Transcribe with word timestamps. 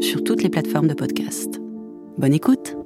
sur 0.00 0.22
toutes 0.24 0.42
les 0.42 0.50
plateformes 0.50 0.88
de 0.88 0.94
podcast. 0.94 1.60
Bonne 2.18 2.34
écoute 2.34 2.76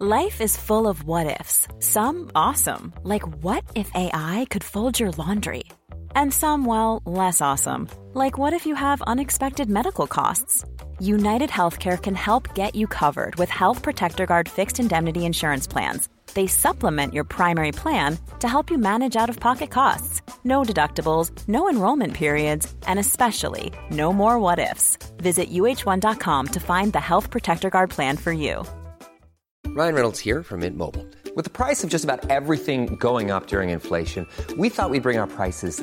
Life 0.00 0.40
is 0.40 0.56
full 0.56 0.86
of 0.86 1.02
what 1.02 1.40
ifs. 1.40 1.66
Some 1.80 2.30
awesome, 2.36 2.92
like 3.02 3.26
what 3.42 3.64
if 3.74 3.90
AI 3.96 4.46
could 4.48 4.62
fold 4.62 5.00
your 5.00 5.10
laundry? 5.18 5.64
And 6.14 6.32
some, 6.32 6.64
well, 6.64 7.02
less 7.04 7.40
awesome, 7.40 7.88
like 8.14 8.38
what 8.38 8.52
if 8.52 8.64
you 8.64 8.76
have 8.76 9.02
unexpected 9.02 9.68
medical 9.68 10.06
costs? 10.06 10.64
United 11.00 11.50
Healthcare 11.50 12.00
can 12.00 12.14
help 12.14 12.54
get 12.54 12.76
you 12.76 12.86
covered 12.86 13.34
with 13.40 13.50
Health 13.50 13.82
Protector 13.82 14.24
Guard 14.24 14.48
fixed 14.48 14.78
indemnity 14.78 15.26
insurance 15.26 15.66
plans. 15.66 16.08
They 16.38 16.46
supplement 16.46 17.14
your 17.14 17.24
primary 17.24 17.72
plan 17.72 18.16
to 18.38 18.46
help 18.46 18.70
you 18.70 18.78
manage 18.78 19.16
out 19.16 19.28
of 19.28 19.40
pocket 19.40 19.70
costs. 19.70 20.22
No 20.44 20.62
deductibles, 20.62 21.32
no 21.48 21.68
enrollment 21.68 22.14
periods, 22.14 22.72
and 22.86 23.00
especially 23.00 23.72
no 23.90 24.12
more 24.12 24.38
what 24.38 24.60
ifs. 24.60 24.98
Visit 25.16 25.50
uh1.com 25.50 26.46
to 26.46 26.60
find 26.60 26.92
the 26.92 27.00
Health 27.00 27.30
Protector 27.32 27.70
Guard 27.70 27.90
plan 27.90 28.16
for 28.16 28.30
you. 28.30 28.64
Ryan 29.66 29.94
Reynolds 29.96 30.20
here 30.20 30.44
from 30.44 30.60
Mint 30.60 30.76
Mobile. 30.76 31.08
With 31.34 31.44
the 31.44 31.50
price 31.50 31.82
of 31.82 31.90
just 31.90 32.04
about 32.04 32.30
everything 32.30 32.94
going 32.94 33.32
up 33.32 33.48
during 33.48 33.70
inflation, 33.70 34.24
we 34.56 34.68
thought 34.68 34.90
we'd 34.90 35.02
bring 35.08 35.18
our 35.18 35.26
prices 35.26 35.82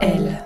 elle. 0.00 0.44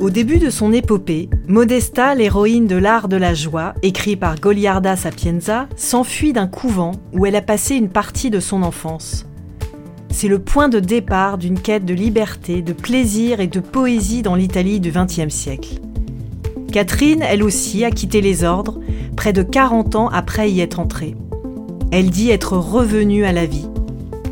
Au 0.00 0.10
début 0.10 0.38
de 0.38 0.50
son 0.50 0.72
épopée, 0.72 1.30
Modesta, 1.48 2.14
l'héroïne 2.14 2.66
de 2.66 2.76
l'art 2.76 3.08
de 3.08 3.16
la 3.16 3.32
joie, 3.32 3.74
écrit 3.82 4.16
par 4.16 4.38
Goliarda 4.38 4.96
Sapienza, 4.96 5.66
s'enfuit 5.76 6.34
d'un 6.34 6.46
couvent 6.46 6.92
où 7.14 7.24
elle 7.24 7.36
a 7.36 7.42
passé 7.42 7.76
une 7.76 7.88
partie 7.88 8.28
de 8.28 8.40
son 8.40 8.62
enfance. 8.62 9.26
C'est 10.10 10.28
le 10.28 10.38
point 10.38 10.68
de 10.68 10.78
départ 10.78 11.38
d'une 11.38 11.58
quête 11.58 11.86
de 11.86 11.94
liberté, 11.94 12.60
de 12.60 12.72
plaisir 12.72 13.40
et 13.40 13.46
de 13.46 13.60
poésie 13.60 14.22
dans 14.22 14.34
l'Italie 14.34 14.78
du 14.78 14.92
XXe 14.92 15.34
siècle. 15.34 15.80
Catherine, 16.70 17.22
elle 17.22 17.42
aussi, 17.42 17.84
a 17.84 17.90
quitté 17.90 18.20
les 18.20 18.44
ordres, 18.44 18.80
près 19.16 19.32
de 19.32 19.42
40 19.42 19.96
ans 19.96 20.08
après 20.08 20.50
y 20.50 20.60
être 20.60 20.80
entrée. 20.80 21.16
Elle 21.92 22.10
dit 22.10 22.30
être 22.30 22.56
revenue 22.56 23.24
à 23.24 23.32
la 23.32 23.46
vie. 23.46 23.68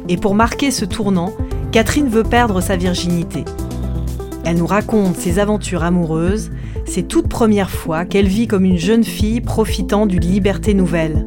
Et 0.08 0.16
pour 0.16 0.34
marquer 0.34 0.70
ce 0.70 0.84
tournant, 0.84 1.32
Catherine 1.72 2.10
veut 2.10 2.22
perdre 2.22 2.60
sa 2.60 2.76
virginité. 2.76 3.46
Elle 4.44 4.58
nous 4.58 4.66
raconte 4.66 5.16
ses 5.16 5.38
aventures 5.38 5.82
amoureuses, 5.82 6.50
ses 6.84 7.02
toutes 7.02 7.28
premières 7.28 7.70
fois 7.70 8.04
qu'elle 8.04 8.28
vit 8.28 8.46
comme 8.46 8.66
une 8.66 8.76
jeune 8.76 9.04
fille 9.04 9.40
profitant 9.40 10.04
d'une 10.04 10.20
liberté 10.20 10.74
nouvelle. 10.74 11.24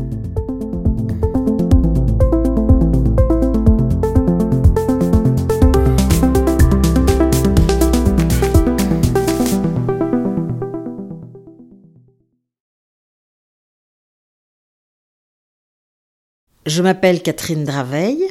Je 16.67 16.83
m'appelle 16.83 17.23
Catherine 17.23 17.63
Draveil, 17.63 18.27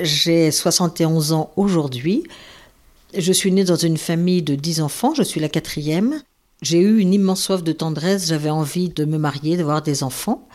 j'ai 0.00 0.50
71 0.50 1.32
ans 1.32 1.50
aujourd'hui. 1.56 2.24
Je 3.16 3.32
suis 3.32 3.50
née 3.52 3.64
dans 3.64 3.76
une 3.76 3.96
famille 3.96 4.42
de 4.42 4.54
10 4.54 4.80
enfants, 4.82 5.14
je 5.14 5.22
suis 5.22 5.40
la 5.40 5.48
quatrième. 5.48 6.22
J'ai 6.60 6.80
eu 6.80 6.98
une 6.98 7.14
immense 7.14 7.42
soif 7.42 7.62
de 7.62 7.72
tendresse, 7.72 8.26
j'avais 8.28 8.50
envie 8.50 8.88
de 8.88 9.04
me 9.04 9.16
marier, 9.16 9.56
d'avoir 9.56 9.82
des 9.82 10.02
enfants. 10.02 10.48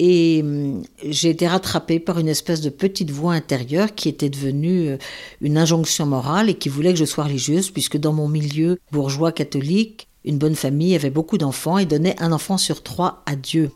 Et 0.00 0.40
hum, 0.42 0.82
j'ai 1.04 1.30
été 1.30 1.46
rattrapée 1.46 2.00
par 2.00 2.18
une 2.18 2.28
espèce 2.28 2.60
de 2.60 2.70
petite 2.70 3.10
voix 3.10 3.34
intérieure 3.34 3.94
qui 3.94 4.08
était 4.08 4.30
devenue 4.30 4.88
euh, 4.88 4.96
une 5.40 5.56
injonction 5.56 6.06
morale 6.06 6.50
et 6.50 6.54
qui 6.54 6.68
voulait 6.68 6.92
que 6.92 6.98
je 6.98 7.04
sois 7.04 7.24
religieuse, 7.24 7.70
puisque 7.70 7.98
dans 7.98 8.12
mon 8.12 8.28
milieu 8.28 8.78
bourgeois 8.90 9.30
catholique, 9.30 10.08
une 10.24 10.38
bonne 10.38 10.56
famille 10.56 10.96
avait 10.96 11.10
beaucoup 11.10 11.38
d'enfants 11.38 11.78
et 11.78 11.86
donnait 11.86 12.20
un 12.20 12.32
enfant 12.32 12.58
sur 12.58 12.82
trois 12.82 13.22
à 13.26 13.36
Dieu. 13.36 13.70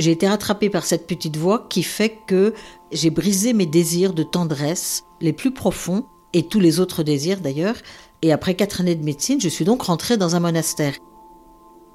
J'ai 0.00 0.12
été 0.12 0.26
rattrapée 0.26 0.70
par 0.70 0.86
cette 0.86 1.06
petite 1.06 1.36
voix 1.36 1.66
qui 1.68 1.82
fait 1.82 2.20
que 2.26 2.54
j'ai 2.90 3.10
brisé 3.10 3.52
mes 3.52 3.66
désirs 3.66 4.14
de 4.14 4.22
tendresse 4.22 5.04
les 5.20 5.34
plus 5.34 5.52
profonds 5.52 6.06
et 6.32 6.48
tous 6.48 6.58
les 6.58 6.80
autres 6.80 7.02
désirs 7.02 7.42
d'ailleurs. 7.42 7.76
Et 8.22 8.32
après 8.32 8.54
quatre 8.54 8.80
années 8.80 8.94
de 8.94 9.04
médecine, 9.04 9.42
je 9.42 9.48
suis 9.50 9.66
donc 9.66 9.82
rentrée 9.82 10.16
dans 10.16 10.36
un 10.36 10.40
monastère. 10.40 10.94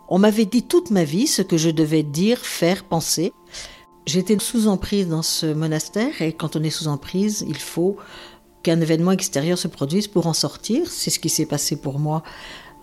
On 0.08 0.20
m'avait 0.20 0.46
dit 0.46 0.62
toute 0.62 0.92
ma 0.92 1.04
vie 1.04 1.26
ce 1.26 1.42
que 1.42 1.58
je 1.58 1.72
devais 1.72 2.04
dire, 2.04 2.38
faire, 2.38 2.84
penser. 2.84 3.34
J'étais 4.06 4.38
sous 4.38 4.68
emprise 4.68 5.08
dans 5.08 5.24
ce 5.24 5.48
monastère 5.48 6.22
et 6.22 6.32
quand 6.32 6.56
on 6.56 6.62
est 6.62 6.70
sous 6.70 6.88
emprise, 6.88 7.44
il 7.48 7.58
faut 7.58 7.98
qu'un 8.62 8.82
événement 8.82 9.14
extérieur 9.14 9.58
se 9.58 9.68
produise 9.68 10.08
pour 10.08 10.28
en 10.28 10.34
sortir. 10.34 10.92
C'est 10.92 11.10
ce 11.10 11.18
qui 11.18 11.30
s'est 11.30 11.48
passé 11.48 11.76
pour 11.76 11.98
moi 11.98 12.22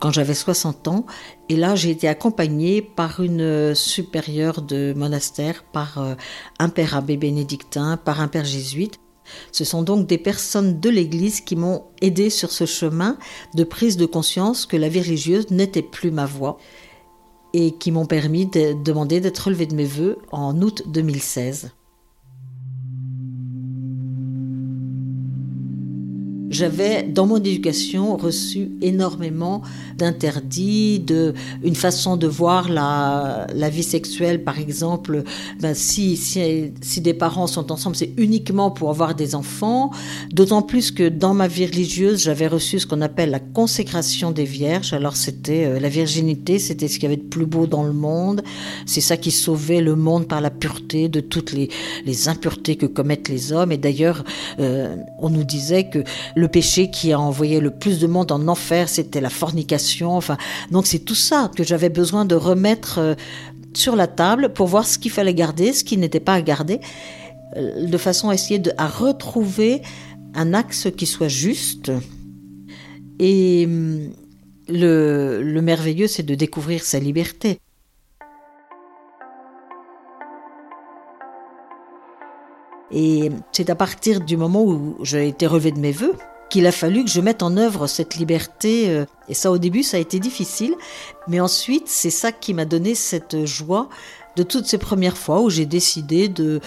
quand 0.03 0.11
j'avais 0.11 0.35
60 0.35 0.89
ans. 0.89 1.07
Et 1.49 1.55
là, 1.55 1.77
j'ai 1.77 1.91
été 1.91 2.09
accompagnée 2.09 2.83
par 2.83 3.21
une 3.21 3.73
supérieure 3.77 4.61
de 4.61 4.93
monastère, 4.97 5.63
par 5.63 5.99
euh, 5.99 6.15
un 6.59 6.69
père 6.69 6.97
abbé 6.97 7.17
bénédictin, 7.17 7.97
par 7.97 8.21
un 8.21 8.27
père 8.27 8.45
jésuite. 8.45 8.99
Ce 9.53 9.63
sont 9.63 9.83
donc 9.83 10.09
des 10.09 10.19
personnes 10.19 10.81
de 10.81 10.91
l'Église 10.91 11.41
qui 11.41 11.55
m'ont 11.55 11.85
aidé 12.01 12.31
sur 12.31 12.51
ce 12.51 12.67
chemin 12.67 13.17
de 13.55 13.63
prise 13.63 13.97
de 13.97 14.05
conscience 14.05 14.67
que 14.67 14.77
la 14.77 14.89
vie 14.89 15.01
religieuse 15.03 15.53
n'était 15.53 15.83
plus 15.83 16.11
ma 16.11 16.27
voie 16.27 16.59
et 17.53 17.71
qui 17.71 17.93
m'ont 17.93 18.07
permis 18.07 18.47
de 18.47 18.73
demander 18.83 19.21
d'être 19.21 19.39
relevée 19.39 19.67
de 19.67 19.77
mes 19.77 19.85
voeux 19.85 20.19
en 20.33 20.61
août 20.63 20.83
2016. 20.87 21.71
J'avais 26.55 27.03
dans 27.03 27.27
mon 27.27 27.37
éducation 27.37 28.17
reçu 28.17 28.71
énormément 28.81 29.63
d'interdits, 29.97 31.01
de 31.01 31.35
une 31.63 31.75
façon 31.75 32.17
de 32.17 32.27
voir 32.27 32.69
la, 32.69 33.47
la 33.55 33.69
vie 33.69 33.83
sexuelle, 33.83 34.43
par 34.45 34.59
exemple. 34.59 35.25
Ben, 35.61 35.75
si, 35.75 36.17
si, 36.17 36.73
si 36.81 37.01
des 37.01 37.15
parents 37.15 37.47
sont 37.47 37.71
ensemble, 37.73 37.97
c'est 37.97 38.13
uniquement 38.17 38.71
pour 38.71 38.91
avoir 38.91 39.15
des 39.15 39.35
enfants. 39.35 39.91
D'autant 40.33 40.63
plus 40.63 40.91
que 40.91 41.09
dans 41.09 41.35
ma 41.35 41.49
vie 41.49 41.67
religieuse, 41.67 42.23
j'avais 42.23 42.47
reçu 42.47 42.79
ce 42.79 42.87
qu'on 42.87 43.01
appelle 43.01 43.31
la 43.31 43.41
consécration 43.41 44.31
des 44.31 44.45
vierges. 44.45 44.93
Alors 44.93 45.17
c'était 45.17 45.65
euh, 45.65 45.81
la 45.81 45.89
virginité, 45.89 46.59
c'était 46.59 46.89
ce 46.89 46.95
qu'il 46.95 47.05
y 47.05 47.07
avait 47.07 47.17
de 47.17 47.29
plus 47.29 47.47
beau 47.47 47.67
dans 47.67 47.83
le 47.83 47.93
monde. 47.93 48.43
C'est 48.87 49.01
ça 49.01 49.17
qui 49.17 49.31
sauvait 49.31 49.81
le 49.81 49.97
monde 49.97 50.29
par 50.29 50.41
la 50.41 50.51
pureté 50.51 51.09
de 51.09 51.21
toutes 51.21 51.53
les, 51.53 51.69
les 52.05 52.29
impuretés 52.29 52.77
que 52.77 52.87
commettent 52.87 53.29
les 53.29 53.53
hommes. 53.53 53.73
Et 53.73 53.79
d'ailleurs, 53.79 54.25
euh, 54.61 54.97
on 55.19 55.31
nous 55.31 55.45
disait 55.45 55.89
que 55.89 56.01
le 56.35 56.49
péché 56.53 56.91
qui 56.91 57.13
a 57.13 57.19
envoyé 57.19 57.59
le 57.59 57.71
plus 57.71 57.99
de 57.99 58.07
monde 58.07 58.31
en 58.31 58.47
enfer, 58.47 58.89
c'était 58.89 59.21
la 59.21 59.31
fornication. 59.31 60.17
Enfin, 60.17 60.37
donc 60.71 60.87
c'est 60.87 61.01
tout 61.01 61.17
ça 61.17 61.51
que 61.57 61.65
j'avais 61.65 61.89
besoin 61.89 62.25
de 62.25 62.37
remettre 62.37 62.99
euh, 62.99 63.15
sur 63.75 63.97
la 63.97 64.07
table 64.07 64.53
pour 64.53 64.69
voir 64.69 64.87
ce 64.87 64.99
qu'il 64.99 65.11
fallait 65.11 65.35
garder, 65.35 65.73
ce 65.73 65.83
qui 65.83 65.97
n'était 65.97 66.21
pas 66.21 66.35
à 66.35 66.43
garder, 66.43 66.81
euh, 67.57 67.87
de 67.87 67.99
façon 67.99 68.29
à 68.29 68.35
essayer 68.35 68.59
de 68.59 68.71
à 68.79 68.87
retrouver 68.87 69.83
un 70.35 70.55
axe 70.55 70.89
qui 70.97 71.07
soit 71.07 71.29
juste. 71.29 71.91
Et 73.19 73.65
hum, 73.67 74.13
le, 74.69 75.43
le 75.43 75.63
merveilleux, 75.63 76.07
c'est 76.07 76.23
de 76.23 76.35
découvrir 76.35 76.85
sa 76.85 76.99
liberté. 77.01 77.59
Et 82.93 83.31
c'est 83.53 83.71
à 83.71 83.75
partir 83.75 84.21
du 84.21 84.37
moment 84.37 84.63
où 84.63 84.97
j'ai 85.03 85.27
été 85.27 85.47
relevée 85.47 85.73
de 85.73 85.81
mes 85.81 85.93
voeux 85.93 86.15
qu'il 86.53 86.67
a 86.67 86.73
fallu 86.73 87.03
que 87.03 87.11
je 87.11 87.23
mette 87.23 87.43
en 87.43 87.57
œuvre 87.57 87.87
cette 87.87 88.17
liberté. 88.17 88.91
euh, 88.91 89.07
Et 89.31 89.35
ça, 89.35 89.51
au 89.51 89.57
début, 89.57 89.83
ça 89.83 89.97
a 89.97 90.01
été 90.01 90.21
difficile. 90.21 90.75
Mais 91.27 91.41
ensuite, 91.41 91.89
c'est 91.89 92.11
ça 92.11 92.31
qui 92.31 92.53
m'a 92.53 92.67
donné 92.67 92.95
cette 92.95 93.47
joie 93.47 93.89
de 94.37 94.43
toutes 94.43 94.67
ces 94.67 94.77
premières 94.77 95.17
fois 95.17 95.41
où 95.41 95.49
j'ai 95.49 95.65
décidé 95.65 96.29
de... 96.29 96.61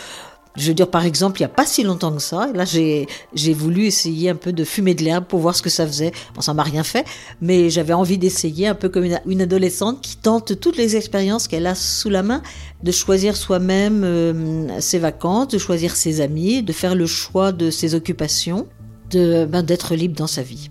Je 0.56 0.70
veux 0.70 0.74
dire, 0.74 0.90
par 0.90 1.06
exemple, 1.06 1.40
il 1.40 1.44
n'y 1.44 1.52
a 1.52 1.54
pas 1.54 1.66
si 1.66 1.84
longtemps 1.84 2.14
que 2.14 2.22
ça, 2.22 2.50
là, 2.54 2.64
j'ai 2.64 3.08
j'ai 3.34 3.54
voulu 3.54 3.88
essayer 3.88 4.30
un 4.30 4.36
peu 4.36 4.54
de 4.54 4.64
fumer 4.64 4.94
de 4.96 5.04
l'herbe 5.04 5.26
pour 5.26 5.42
voir 5.42 5.54
ce 5.54 5.62
que 5.62 5.70
ça 5.70 5.86
faisait. 5.86 6.14
Bon, 6.34 6.40
ça 6.40 6.54
m'a 6.54 6.64
rien 6.64 6.84
fait, 6.84 7.06
mais 7.42 7.70
j'avais 7.70 7.92
envie 7.92 8.18
d'essayer, 8.18 8.66
un 8.66 8.74
peu 8.74 8.88
comme 8.88 9.04
une, 9.04 9.42
adolescente 9.42 10.00
qui 10.02 10.16
tente 10.16 10.58
toutes 10.62 10.78
les 10.78 10.96
expériences 10.96 11.50
qu'elle 11.50 11.68
a 11.68 11.76
sous 11.76 12.10
la 12.10 12.24
main, 12.24 12.42
de 12.84 12.92
choisir 12.94 13.36
soi-même 13.36 14.04
euh, 14.06 14.80
ses 14.80 14.98
vacances, 14.98 15.50
de 15.50 15.58
choisir 15.58 15.94
ses 15.98 16.22
amis, 16.22 16.64
de 16.64 16.72
faire 16.72 16.96
le 16.96 17.06
choix 17.06 17.52
de 17.52 17.70
ses 17.70 17.94
occupations, 17.94 18.66
ben, 19.12 19.64
d'être 19.64 19.96
libre 19.96 20.16
dans 20.16 20.28
sa 20.28 20.42
vie. 20.42 20.70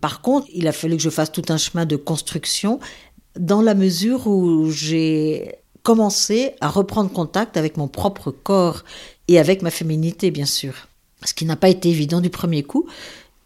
Par 0.00 0.20
contre, 0.20 0.46
il 0.54 0.68
a 0.68 0.72
fallu 0.72 0.96
que 0.96 1.02
je 1.02 1.10
fasse 1.10 1.32
tout 1.32 1.42
un 1.48 1.56
chemin 1.56 1.84
de 1.84 1.96
construction 1.96 2.78
dans 3.38 3.62
la 3.62 3.74
mesure 3.74 4.26
où 4.26 4.70
j'ai 4.70 5.56
commencé 5.82 6.52
à 6.60 6.68
reprendre 6.68 7.10
contact 7.10 7.56
avec 7.56 7.76
mon 7.76 7.88
propre 7.88 8.30
corps 8.30 8.84
et 9.26 9.38
avec 9.38 9.62
ma 9.62 9.70
féminité, 9.70 10.30
bien 10.30 10.46
sûr. 10.46 10.74
Ce 11.24 11.34
qui 11.34 11.44
n'a 11.44 11.56
pas 11.56 11.68
été 11.68 11.88
évident 11.88 12.20
du 12.20 12.30
premier 12.30 12.62
coup. 12.62 12.86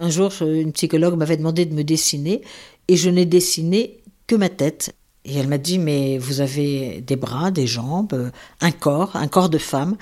Un 0.01 0.11
jour, 0.11 0.33
une 0.41 0.73
psychologue 0.73 1.17
m'avait 1.17 1.37
demandé 1.37 1.65
de 1.65 1.75
me 1.75 1.85
dessiner 1.85 2.43
et 2.89 2.97
je 2.97 3.11
n'ai 3.11 3.27
dessiné 3.27 4.01
que 4.27 4.35
ma 4.35 4.49
tête. 4.49 4.95
Et 5.25 5.37
elle 5.37 5.47
m'a 5.47 5.59
dit, 5.59 5.79
mais 5.79 6.19
vous 6.19 6.41
avez 6.41 7.01
des 7.01 7.17
bras, 7.17 7.51
des 7.51 7.67
jambes, 7.67 8.33
un 8.61 8.73
corps, 8.73 9.15
un 9.15 9.29
corps 9.29 9.49
de 9.49 9.59
femme. 9.59 9.97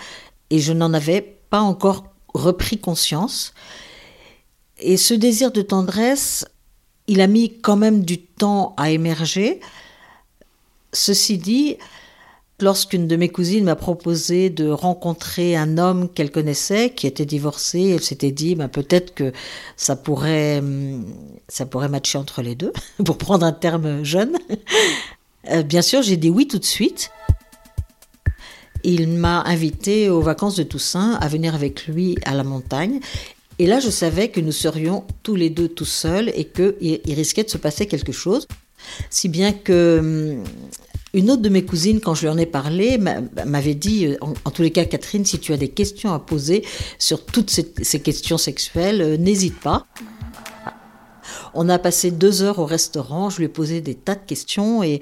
Et 0.49 0.59
je 0.59 0.73
n'en 0.73 0.95
avais 0.95 1.39
pas 1.51 1.61
encore 1.61 2.05
repris 2.35 2.79
conscience. 2.79 3.55
Et 4.79 4.97
ce 4.97 5.15
désir 5.15 5.53
de 5.53 5.63
tendresse, 5.63 6.47
il 7.07 7.21
a 7.21 7.27
mis 7.27 7.59
quand 7.61 7.77
même 7.77 8.05
du 8.05 8.19
temps 8.19 8.75
à 8.77 8.91
émerger. 8.91 9.61
Ceci 10.93 11.39
dit, 11.39 11.77
lorsqu'une 12.61 13.07
de 13.07 13.17
mes 13.17 13.29
cousines 13.29 13.65
m'a 13.65 13.77
proposé 13.77 14.51
de 14.51 14.69
rencontrer 14.69 15.57
un 15.57 15.79
homme 15.79 16.09
qu'elle 16.09 16.31
connaissait, 16.31 16.91
qui 16.91 17.07
était 17.07 17.27
divorcé, 17.27 17.91
elle 17.95 18.03
s'était 18.03 18.31
dit, 18.31 18.55
ben, 18.55 18.69
peut-être 18.69 19.15
que 19.15 19.33
ça 19.77 19.97
pourrait, 19.97 20.59
hum, 20.59 21.05
ça 21.49 21.67
pourrait 21.67 21.89
matcher 21.89 22.19
entre 22.19 22.43
les 22.43 22.55
deux, 22.55 22.73
pour 23.05 23.19
prendre 23.19 23.45
un 23.45 23.53
terme 23.53 24.05
jeune. 24.05 24.37
Euh, 25.51 25.63
Bien 25.63 25.83
sûr, 25.83 26.03
j'ai 26.03 26.17
dit 26.17 26.31
oui 26.31 26.47
tout 26.47 26.59
de 26.59 26.65
suite. 26.65 27.11
Il 28.85 29.09
m'a 29.09 29.43
invité 29.43 30.09
aux 30.11 30.21
vacances 30.21 30.57
de 30.57 30.63
Toussaint 30.63 31.15
à 31.21 31.29
venir 31.29 31.55
avec 31.55 31.87
lui 31.87 32.17
à 32.25 32.35
la 32.35 32.45
montagne. 32.45 33.01
Et 33.59 33.67
là, 33.67 33.79
je 33.81 33.91
savais 33.91 34.29
que 34.29 34.41
nous 34.41 34.53
serions 34.53 35.05
tous 35.23 35.37
les 35.37 35.51
deux 35.51 35.69
tout 35.69 35.85
seuls 35.85 36.31
et 36.35 36.45
qu'il 36.47 36.75
il 36.81 37.15
risquait 37.15 37.45
de 37.45 37.51
se 37.51 37.59
passer 37.59 37.87
quelque 37.87 38.13
chose. 38.13 38.47
Si 39.11 39.29
bien 39.29 39.53
que 39.53 39.99
hum, 40.39 40.45
une 41.13 41.31
autre 41.31 41.43
de 41.43 41.49
mes 41.49 41.65
cousines, 41.65 42.01
quand 42.01 42.15
je 42.15 42.23
lui 42.23 42.29
en 42.29 42.39
ai 42.39 42.47
parlé, 42.47 42.97
m'a- 42.97 43.21
m'avait 43.45 43.75
dit, 43.75 44.07
euh, 44.07 44.17
en, 44.45 44.51
tous 44.51 44.63
les 44.63 44.71
cas, 44.71 44.85
Catherine, 44.85 45.25
si 45.25 45.39
tu 45.41 45.53
as 45.53 45.57
des 45.57 45.69
questions 45.69 46.15
à 46.15 46.21
poser 46.21 46.65
sur 46.99 47.27
toutes 47.27 47.51
ces, 47.51 47.73
ces 47.83 48.01
questions 48.01 48.39
sexuelles, 48.39 49.03
euh, 49.03 49.17
n'hésite 49.17 49.59
pas. 49.61 49.87
On 51.55 51.69
a 51.69 51.79
passé 51.79 52.11
deux 52.11 52.43
heures 52.43 52.59
au 52.59 52.67
restaurant, 52.67 53.31
je 53.31 53.39
lui 53.39 53.45
ai 53.45 53.49
posé 53.49 53.81
des 53.81 53.95
tas 53.95 54.15
de 54.15 54.25
questions 54.25 54.83
et, 54.83 55.01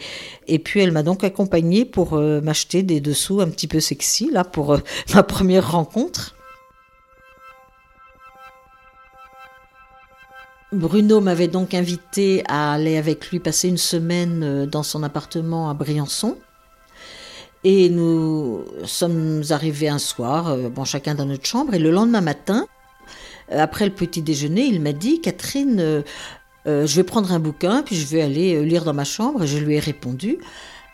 puis 0.58 0.80
elle 0.80 0.92
m'a 0.92 1.02
donc 1.02 1.24
accompagnée 1.24 1.84
pour 1.84 2.14
euh, 2.14 2.40
m'acheter 2.40 2.82
des 2.82 3.00
dessous 3.00 3.40
un 3.40 3.48
petit 3.48 3.66
peu 3.66 3.80
sexy, 3.80 4.30
là, 4.30 4.44
pour 4.44 4.72
euh, 4.72 4.78
ma 5.14 5.22
première 5.22 5.72
rencontre. 5.72 6.34
Bruno 10.72 11.20
m'avait 11.20 11.48
donc 11.48 11.72
invité 11.72 12.42
à 12.46 12.74
aller 12.74 12.98
avec 12.98 13.30
lui 13.30 13.40
passer 13.40 13.68
une 13.68 13.78
semaine 13.78 14.42
euh, 14.42 14.66
dans 14.66 14.82
son 14.82 15.02
appartement 15.02 15.70
à 15.70 15.74
Briançon. 15.74 16.36
Et 17.64 17.88
nous 17.88 18.64
sommes 18.84 19.42
arrivés 19.50 19.88
un 19.88 19.98
soir, 19.98 20.56
bon, 20.56 20.84
chacun 20.84 21.16
dans 21.16 21.26
notre 21.26 21.44
chambre, 21.44 21.74
et 21.74 21.80
le 21.80 21.90
lendemain 21.90 22.20
matin, 22.20 22.66
après 23.50 23.84
le 23.84 23.92
petit 23.92 24.22
déjeuner, 24.22 24.64
il 24.66 24.80
m'a 24.80 24.92
dit 24.92 25.20
Catherine, 25.20 26.04
euh, 26.68 26.86
je 26.86 26.96
vais 26.96 27.02
prendre 27.02 27.32
un 27.32 27.38
bouquin, 27.38 27.82
puis 27.82 27.96
je 27.96 28.06
vais 28.06 28.20
aller 28.20 28.54
euh, 28.54 28.62
lire 28.62 28.84
dans 28.84 28.94
ma 28.94 29.04
chambre. 29.04 29.44
Et 29.44 29.46
je 29.46 29.58
lui 29.58 29.76
ai 29.76 29.78
répondu 29.78 30.38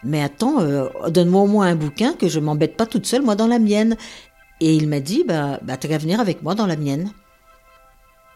Mais 0.04 0.22
attends, 0.22 0.60
euh, 0.60 0.88
donne-moi 1.08 1.42
au 1.42 1.46
moins 1.46 1.66
un 1.66 1.76
bouquin, 1.76 2.12
que 2.12 2.28
je 2.28 2.40
m'embête 2.40 2.76
pas 2.76 2.86
toute 2.86 3.06
seule, 3.06 3.22
moi, 3.22 3.34
dans 3.34 3.48
la 3.48 3.58
mienne. 3.58 3.96
Et 4.60 4.74
il 4.74 4.88
m'a 4.88 5.00
dit 5.00 5.24
Bah, 5.26 5.58
bah 5.62 5.76
t'as 5.76 5.88
qu'à 5.88 5.98
venir 5.98 6.20
avec 6.20 6.42
moi 6.42 6.54
dans 6.54 6.66
la 6.66 6.76
mienne. 6.76 7.10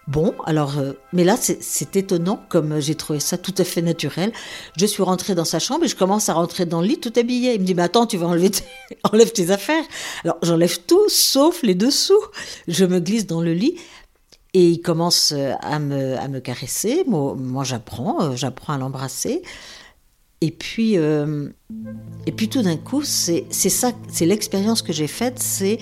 Bon, 0.08 0.35
alors, 0.46 0.76
mais 1.12 1.23
là, 1.23 1.37
c'est- 1.37 1.94
étonnant 1.96 2.43
comme 2.49 2.81
j'ai 2.81 2.94
trouvé 2.94 3.20
ça 3.20 3.37
tout 3.37 3.55
à 3.58 3.64
fait 3.64 3.82
naturel. 3.82 4.32
Je 4.75 4.87
suis 4.87 5.02
rentrée 5.02 5.34
dans 5.34 5.44
sa 5.44 5.58
chambre 5.58 5.84
et 5.84 5.88
je 5.88 5.96
commence 5.96 6.31
à 6.31 6.32
rentrer 6.32 6.64
dans 6.64 6.81
le 6.81 6.87
lit 6.87 6.99
tout 6.99 7.12
habillée. 7.17 7.55
Il 7.55 7.61
me 7.61 7.67
dit, 7.67 7.75
mais 7.75 7.82
attends, 7.82 8.06
tu 8.06 8.17
vas 8.17 8.26
enlever 8.26 8.49
tes, 8.50 8.64
enlève 9.12 9.32
tes 9.32 9.50
affaires. 9.50 9.84
Alors, 10.25 10.38
j'enlève 10.43 10.79
tout 10.87 11.08
sauf 11.08 11.62
les 11.62 11.75
dessous. 11.75 12.23
Je 12.69 12.87
me 12.87 13.00
glisse 13.00 13.26
dans 13.26 13.43
le 13.43 13.52
lit 13.52 13.76
et 14.58 14.66
il 14.70 14.81
commence 14.81 15.32
euh, 15.37 15.52
à 15.60 15.78
me, 15.78 16.16
à 16.19 16.26
me 16.28 16.40
caresser. 16.40 17.05
Moi, 17.06 17.64
j'apprends, 17.64 18.16
euh, 18.22 18.37
j'apprends 18.37 18.72
à 18.75 18.78
l'embrasser. 18.78 19.43
Et 20.40 20.50
puis, 20.50 20.99
euh, 20.99 21.49
et 22.26 22.32
puis 22.32 22.49
tout 22.49 22.62
d'un 22.62 22.76
coup, 22.76 23.02
c'est 23.05 23.46
ça, 23.52 23.93
c'est 24.08 24.26
l'expérience 24.26 24.82
que 24.82 24.93
j'ai 24.93 25.06
faite, 25.06 25.38
c'est 25.38 25.78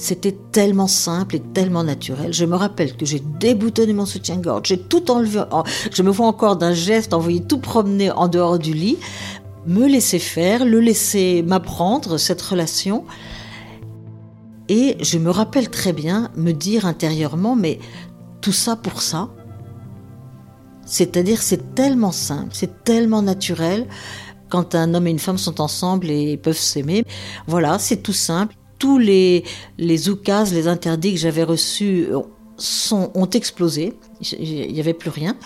c'était 0.00 0.36
tellement 0.52 0.86
simple 0.86 1.36
et 1.36 1.40
tellement 1.40 1.82
naturel. 1.84 2.32
Je 2.32 2.44
me 2.44 2.54
rappelle 2.54 2.96
que 2.96 3.04
j'ai 3.04 3.20
déboutonné 3.40 3.92
mon 3.92 4.06
soutien-gorge, 4.06 4.68
j'ai 4.68 4.78
tout 4.78 5.10
enlevé. 5.10 5.40
en- 5.50 5.64
Je 5.90 6.02
me 6.02 6.10
vois 6.10 6.26
encore 6.28 6.56
d'un 6.56 6.72
geste 6.72 7.12
envoyer 7.14 7.42
tout 7.42 7.58
promener 7.58 8.10
en 8.10 8.28
dehors 8.28 8.58
du 8.58 8.72
lit, 8.74 8.96
me 9.66 9.86
laisser 9.88 10.20
faire, 10.20 10.64
le 10.64 10.80
laisser 10.80 11.42
m'apprendre 11.42 12.16
cette 12.16 12.40
relation. 12.42 13.04
Et 14.68 14.96
je 15.00 15.18
me 15.18 15.30
rappelle 15.30 15.70
très 15.70 15.92
bien 15.92 16.30
me 16.36 16.52
dire 16.52 16.84
intérieurement, 16.84 17.56
mais 17.56 17.78
tout 18.40 18.52
ça 18.52 18.76
pour 18.76 19.02
ça 19.02 19.30
C'est-à-dire, 20.84 21.40
c'est 21.42 21.74
tellement 21.74 22.12
simple, 22.12 22.50
c'est 22.52 22.84
tellement 22.84 23.22
naturel 23.22 23.86
quand 24.48 24.74
un 24.74 24.94
homme 24.94 25.06
et 25.06 25.10
une 25.10 25.18
femme 25.18 25.38
sont 25.38 25.60
ensemble 25.60 26.10
et 26.10 26.36
peuvent 26.36 26.56
s'aimer. 26.56 27.04
Voilà, 27.46 27.78
c'est 27.78 27.98
tout 27.98 28.12
simple. 28.12 28.54
Tous 28.78 28.98
les, 28.98 29.44
les 29.76 30.08
oukases, 30.08 30.54
les 30.54 30.68
interdits 30.68 31.12
que 31.12 31.20
j'avais 31.20 31.42
reçus 31.42 32.06
euh, 32.10 32.20
ont 33.14 33.30
explosé. 33.30 33.94
Il 34.38 34.72
n'y 34.72 34.80
avait 34.80 34.94
plus 34.94 35.10
rien. 35.10 35.36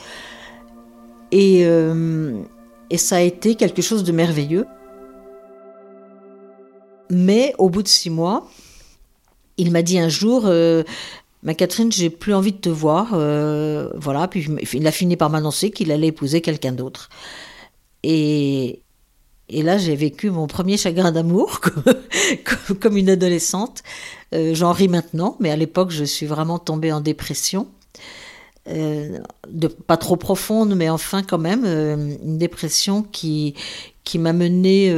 Et, 1.30 1.62
euh, 1.64 2.42
et 2.90 2.98
ça 2.98 3.16
a 3.16 3.20
été 3.20 3.54
quelque 3.54 3.82
chose 3.82 4.04
de 4.04 4.12
merveilleux. 4.12 4.66
Mais 7.10 7.54
au 7.58 7.68
bout 7.68 7.82
de 7.82 7.88
six 7.88 8.10
mois, 8.10 8.48
il 9.62 9.70
m'a 9.70 9.82
dit 9.82 9.98
un 9.98 10.08
jour, 10.08 10.42
euh, 10.46 10.82
ma 11.44 11.54
Catherine, 11.54 11.92
j'ai 11.92 12.10
plus 12.10 12.34
envie 12.34 12.52
de 12.52 12.58
te 12.58 12.68
voir. 12.68 13.10
euh, 13.14 13.88
voilà, 13.94 14.26
puis 14.26 14.46
il 14.72 14.86
a 14.86 14.90
fini 14.90 15.16
par 15.16 15.30
m'annoncer 15.30 15.70
qu'il 15.70 15.92
allait 15.92 16.08
épouser 16.08 16.40
quelqu'un 16.40 16.72
d'autre. 16.72 17.08
Et, 18.02 18.82
là, 19.48 19.78
j'ai 19.78 19.94
vécu 19.94 20.30
mon 20.30 20.48
premier 20.48 20.76
chagrin 20.76 21.12
d'amour 21.12 21.60
comme, 22.80 22.96
une 22.96 23.10
adolescente. 23.10 23.84
Euh, 24.34 24.52
J'en 24.52 24.72
ris 24.72 24.88
maintenant, 24.88 25.36
mais 25.38 25.50
à 25.50 25.56
l'époque, 25.56 25.90
je 25.90 26.04
suis 26.04 26.26
vraiment 26.26 26.58
tombée 26.58 26.90
en 26.90 27.00
dépression. 27.00 27.68
Pas 29.86 29.96
trop 29.96 30.16
profonde, 30.16 30.74
mais 30.74 30.88
enfin 30.88 31.22
quand 31.22 31.38
même, 31.38 31.64
une 31.64 32.38
dépression 32.38 33.02
qui, 33.02 33.54
qui 34.04 34.18
m'a 34.18 34.32
menée 34.32 34.92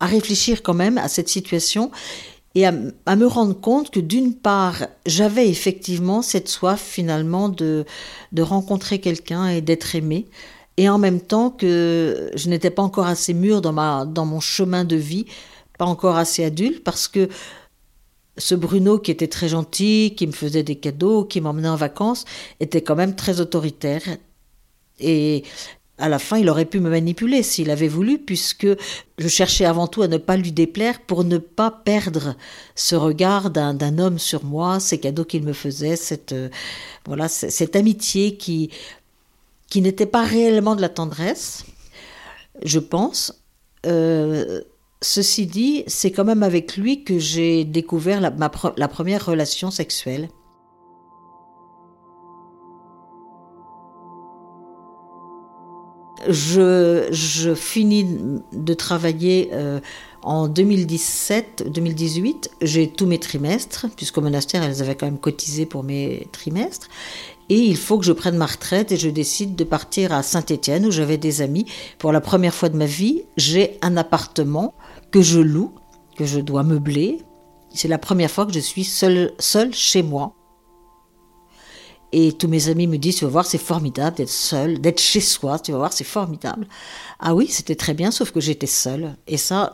à 0.00 0.06
réfléchir 0.06 0.62
quand 0.62 0.74
même 0.74 0.96
à 0.98 1.08
cette 1.08 1.28
situation 1.28 1.90
et 2.54 2.66
à, 2.66 2.72
me 2.72 3.26
rendre 3.26 3.58
compte 3.58 3.90
que 3.90 4.00
d'une 4.00 4.34
part, 4.34 4.86
j'avais 5.06 5.48
effectivement 5.48 6.22
cette 6.22 6.48
soif 6.48 6.80
finalement 6.80 7.48
de, 7.48 7.84
de 8.32 8.42
rencontrer 8.42 9.00
quelqu'un 9.00 9.48
et 9.48 9.60
d'être 9.60 9.94
aimée, 9.96 10.26
et 10.76 10.88
en 10.88 10.98
même 10.98 11.20
temps 11.20 11.50
que 11.50 12.30
je 12.34 12.48
n'étais 12.48 12.70
pas 12.70 12.82
encore 12.82 13.06
assez 13.06 13.34
mûre 13.34 13.60
dans, 13.60 13.72
ma, 13.72 14.04
dans 14.04 14.26
mon 14.26 14.40
chemin 14.40 14.84
de 14.84 14.96
vie, 14.96 15.26
pas 15.78 15.84
encore 15.84 16.16
assez 16.16 16.44
adulte, 16.44 16.84
parce 16.84 17.08
que 17.08 17.28
ce 18.36 18.54
Bruno 18.54 18.98
qui 18.98 19.10
était 19.10 19.28
très 19.28 19.48
gentil, 19.48 20.14
qui 20.16 20.26
me 20.26 20.32
faisait 20.32 20.62
des 20.62 20.76
cadeaux, 20.76 21.24
qui 21.24 21.40
m'emmenait 21.40 21.68
en 21.68 21.76
vacances, 21.76 22.24
était 22.60 22.82
quand 22.82 22.96
même 22.96 23.14
très 23.14 23.40
autoritaire. 23.40 24.02
Et 24.98 25.44
à 25.98 26.08
la 26.08 26.18
fin, 26.18 26.38
il 26.38 26.48
aurait 26.48 26.64
pu 26.64 26.80
me 26.80 26.90
manipuler 26.90 27.42
s'il 27.42 27.70
avait 27.70 27.88
voulu, 27.88 28.18
puisque 28.18 28.66
je 29.18 29.28
cherchais 29.28 29.64
avant 29.64 29.86
tout 29.86 30.02
à 30.02 30.08
ne 30.08 30.16
pas 30.16 30.36
lui 30.36 30.50
déplaire 30.50 31.00
pour 31.00 31.22
ne 31.22 31.38
pas 31.38 31.70
perdre 31.70 32.34
ce 32.74 32.96
regard 32.96 33.50
d'un 33.50 33.98
homme 33.98 34.18
sur 34.18 34.44
moi, 34.44 34.80
ces 34.80 34.98
cadeaux 34.98 35.24
qu'il 35.24 35.44
me 35.44 35.52
faisait, 35.52 35.96
cette, 35.96 36.32
euh, 36.32 36.48
voilà, 37.06 37.28
cette 37.28 37.76
amitié 37.76 38.36
qui, 38.36 38.70
qui 39.68 39.82
n'était 39.82 40.06
pas 40.06 40.24
réellement 40.24 40.74
de 40.74 40.80
la 40.80 40.88
tendresse, 40.88 41.64
je 42.64 42.80
pense. 42.80 43.44
Euh, 43.86 44.62
ceci 45.00 45.46
dit, 45.46 45.84
c'est 45.86 46.10
quand 46.10 46.24
même 46.24 46.42
avec 46.42 46.76
lui 46.76 47.04
que 47.04 47.18
j'ai 47.20 47.64
découvert 47.64 48.20
ma, 48.20 48.50
la 48.76 48.88
première 48.88 49.24
relation 49.24 49.70
sexuelle. 49.70 50.28
Je, 56.28 57.54
finis 57.54 58.18
de 58.52 58.74
travailler 58.74 59.50
euh, 59.52 59.80
en 60.22 60.48
2017-2018. 60.48 62.48
J'ai 62.62 62.88
tous 62.88 63.06
mes 63.06 63.18
trimestres, 63.18 63.86
puisqu'au 63.96 64.20
monastère, 64.20 64.62
elles 64.62 64.82
avaient 64.82 64.94
quand 64.94 65.06
même 65.06 65.18
cotisé 65.18 65.66
pour 65.66 65.82
mes 65.82 66.28
trimestres. 66.32 66.88
Et 67.50 67.58
il 67.58 67.76
faut 67.76 67.98
que 67.98 68.04
je 68.04 68.12
prenne 68.12 68.36
ma 68.36 68.46
retraite 68.46 68.92
et 68.92 68.96
je 68.96 69.10
décide 69.10 69.54
de 69.54 69.64
partir 69.64 70.12
à 70.12 70.22
Saint-Étienne 70.22 70.86
où 70.86 70.90
j'avais 70.90 71.18
des 71.18 71.42
amis. 71.42 71.66
Pour 71.98 72.10
la 72.10 72.20
première 72.20 72.54
fois 72.54 72.70
de 72.70 72.76
ma 72.76 72.86
vie, 72.86 73.22
j'ai 73.36 73.78
un 73.82 73.96
appartement 73.96 74.72
que 75.10 75.20
je 75.20 75.40
loue, 75.40 75.72
que 76.16 76.24
je 76.24 76.40
dois 76.40 76.62
meubler. 76.62 77.18
C'est 77.74 77.88
la 77.88 77.98
première 77.98 78.30
fois 78.30 78.46
que 78.46 78.52
je 78.52 78.60
suis 78.60 78.84
seule, 78.84 79.32
seule 79.38 79.74
chez 79.74 80.02
moi. 80.02 80.32
Et 82.16 82.30
tous 82.30 82.46
mes 82.46 82.68
amis 82.68 82.86
me 82.86 82.96
disent, 82.96 83.16
tu 83.16 83.24
vas 83.24 83.30
voir, 83.32 83.44
c'est 83.44 83.58
formidable 83.58 84.18
d'être 84.18 84.30
seule, 84.30 84.80
d'être 84.80 85.00
chez 85.00 85.18
soi, 85.18 85.58
tu 85.58 85.72
vas 85.72 85.78
voir, 85.78 85.92
c'est 85.92 86.04
formidable. 86.04 86.68
Ah 87.18 87.34
oui, 87.34 87.48
c'était 87.48 87.74
très 87.74 87.92
bien, 87.92 88.12
sauf 88.12 88.30
que 88.30 88.38
j'étais 88.38 88.68
seule. 88.68 89.16
Et 89.26 89.36
ça, 89.36 89.72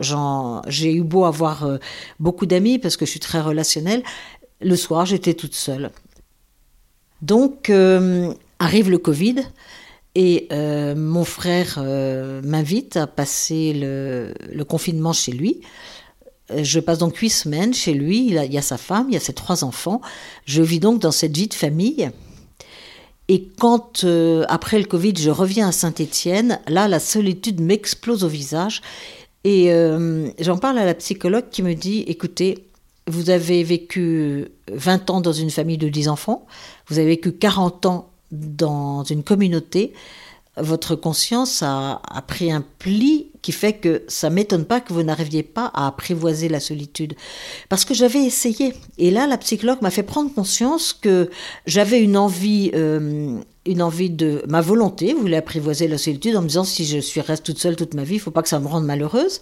j'ai 0.65 0.91
eu 0.91 1.03
beau 1.03 1.25
avoir 1.25 1.65
euh, 1.65 1.77
beaucoup 2.19 2.47
d'amis 2.47 2.79
parce 2.79 2.97
que 2.97 3.05
je 3.05 3.11
suis 3.11 3.19
très 3.19 3.41
relationnelle. 3.41 4.01
Le 4.59 4.75
soir, 4.75 5.05
j'étais 5.05 5.35
toute 5.35 5.53
seule. 5.53 5.91
Donc, 7.21 7.69
euh, 7.69 8.33
arrive 8.57 8.89
le 8.89 8.97
Covid 8.97 9.35
et 10.15 10.47
euh, 10.51 10.95
mon 10.95 11.25
frère 11.25 11.77
m'invite 11.77 12.97
à 12.97 13.05
passer 13.05 13.71
le, 13.75 14.63
confinement 14.63 15.13
chez 15.13 15.31
lui. 15.31 15.61
Je 16.57 16.79
passe 16.79 16.97
donc 16.97 17.17
huit 17.17 17.29
semaines 17.29 17.75
chez 17.75 17.93
lui, 17.93 18.25
il 18.25 18.51
y 18.51 18.57
a 18.57 18.61
sa 18.63 18.77
femme, 18.77 19.05
il 19.09 19.13
y 19.13 19.17
a 19.17 19.19
ses 19.19 19.33
trois 19.33 19.63
enfants. 19.63 20.01
Je 20.45 20.63
vis 20.63 20.79
donc 20.79 20.99
dans 20.99 21.11
cette 21.11 21.37
vie 21.37 21.47
de 21.47 21.53
famille. 21.53 22.09
Et 23.31 23.47
quand, 23.57 24.03
euh, 24.03 24.43
après 24.49 24.77
le 24.77 24.83
Covid, 24.83 25.13
je 25.17 25.29
reviens 25.29 25.69
à 25.69 25.71
Saint-Étienne, 25.71 26.59
là, 26.67 26.89
la 26.89 26.99
solitude 26.99 27.61
m'explose 27.61 28.25
au 28.25 28.27
visage. 28.27 28.81
Et 29.45 29.71
euh, 29.71 30.29
j'en 30.37 30.57
parle 30.57 30.77
à 30.77 30.83
la 30.83 30.93
psychologue 30.95 31.45
qui 31.49 31.63
me 31.63 31.73
dit, 31.73 32.03
écoutez, 32.07 32.65
vous 33.07 33.29
avez 33.29 33.63
vécu 33.63 34.49
20 34.69 35.09
ans 35.11 35.21
dans 35.21 35.31
une 35.31 35.49
famille 35.49 35.77
de 35.77 35.87
10 35.87 36.09
enfants, 36.09 36.45
vous 36.87 36.99
avez 36.99 37.07
vécu 37.07 37.31
40 37.31 37.85
ans 37.85 38.09
dans 38.33 39.05
une 39.05 39.23
communauté, 39.23 39.93
votre 40.57 40.95
conscience 40.95 41.63
a, 41.63 42.01
pris 42.27 42.51
un 42.51 42.65
pli 42.79 43.27
qui 43.41 43.51
fait 43.51 43.73
que 43.73 44.03
ça 44.07 44.29
m'étonne 44.29 44.65
pas 44.65 44.79
que 44.79 44.93
vous 44.93 45.03
n'arriviez 45.03 45.43
pas 45.43 45.71
à 45.73 45.87
apprivoiser 45.87 46.49
la 46.49 46.59
solitude. 46.59 47.15
Parce 47.69 47.85
que 47.85 47.93
j'avais 47.93 48.23
essayé. 48.23 48.73
Et 48.97 49.11
là, 49.11 49.27
la 49.27 49.37
psychologue 49.37 49.81
m'a 49.81 49.89
fait 49.89 50.03
prendre 50.03 50.33
conscience 50.33 50.93
que 50.93 51.29
j'avais 51.65 52.01
une 52.01 52.17
envie, 52.17 52.71
euh, 52.75 53.39
une 53.65 53.81
envie 53.81 54.09
de 54.09 54.43
ma 54.47 54.61
volonté, 54.61 55.13
voulait 55.13 55.37
apprivoiser 55.37 55.87
la 55.87 55.97
solitude 55.97 56.35
en 56.35 56.41
me 56.41 56.47
disant 56.47 56.63
si 56.63 56.85
je 56.85 56.99
suis 56.99 57.21
reste 57.21 57.43
toute 57.43 57.57
seule 57.57 57.75
toute 57.75 57.93
ma 57.93 58.03
vie, 58.03 58.15
il 58.15 58.19
faut 58.19 58.31
pas 58.31 58.43
que 58.43 58.49
ça 58.49 58.59
me 58.59 58.67
rende 58.67 58.85
malheureuse. 58.85 59.41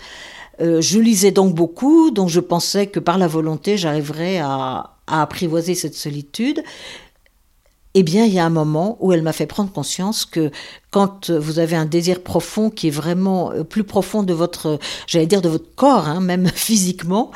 Euh, 0.62 0.82
je 0.82 1.00
lisais 1.00 1.32
donc 1.32 1.56
beaucoup, 1.56 2.12
donc 2.12 2.30
je 2.30 2.40
pensais 2.42 2.88
que 2.88 3.00
par 3.00 3.18
la 3.18 3.28
volonté, 3.28 3.78
j'arriverais 3.78 4.40
à, 4.40 4.96
à 5.08 5.22
apprivoiser 5.22 5.74
cette 5.74 5.96
solitude 5.96 6.62
eh 8.00 8.04
bien, 8.04 8.26
il 8.26 8.34
y 8.34 8.40
a 8.40 8.46
un 8.46 8.50
moment 8.50 8.96
où 9.02 9.12
elle 9.12 9.22
m'a 9.22 9.34
fait 9.34 9.46
prendre 9.46 9.74
conscience 9.74 10.24
que 10.24 10.52
quand 10.90 11.30
vous 11.32 11.60
avez 11.60 11.76
un 11.76 11.86
désir 11.86 12.24
profond 12.24 12.70
qui 12.70 12.88
est 12.88 12.92
vraiment 12.92 13.52
euh, 13.52 13.66
plus 13.66 13.84
profond 13.84 14.24
de 14.24 14.32
votre, 14.32 14.80
j'allais 15.06 15.26
dire 15.26 15.42
de 15.42 15.50
votre 15.50 15.76
corps, 15.76 16.08
hein, 16.08 16.22
même 16.22 16.48
physiquement, 16.56 17.32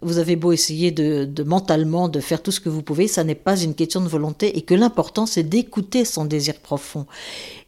vous 0.00 0.16
avez 0.16 0.34
beau 0.34 0.52
essayer 0.52 0.90
de, 0.90 1.30
mentalement 1.42 2.08
de 2.08 2.20
faire 2.20 2.42
tout 2.42 2.50
ce 2.50 2.60
que 2.60 2.70
vous 2.70 2.80
pouvez, 2.80 3.08
ça 3.08 3.24
n'est 3.24 3.34
pas 3.34 3.60
une 3.60 3.74
question 3.74 4.00
de 4.00 4.08
volonté 4.08 4.56
et 4.56 4.62
que 4.62 4.74
l'important 4.74 5.26
c'est 5.26 5.42
d'écouter 5.42 6.06
son 6.06 6.24
désir 6.24 6.54
profond. 6.60 7.04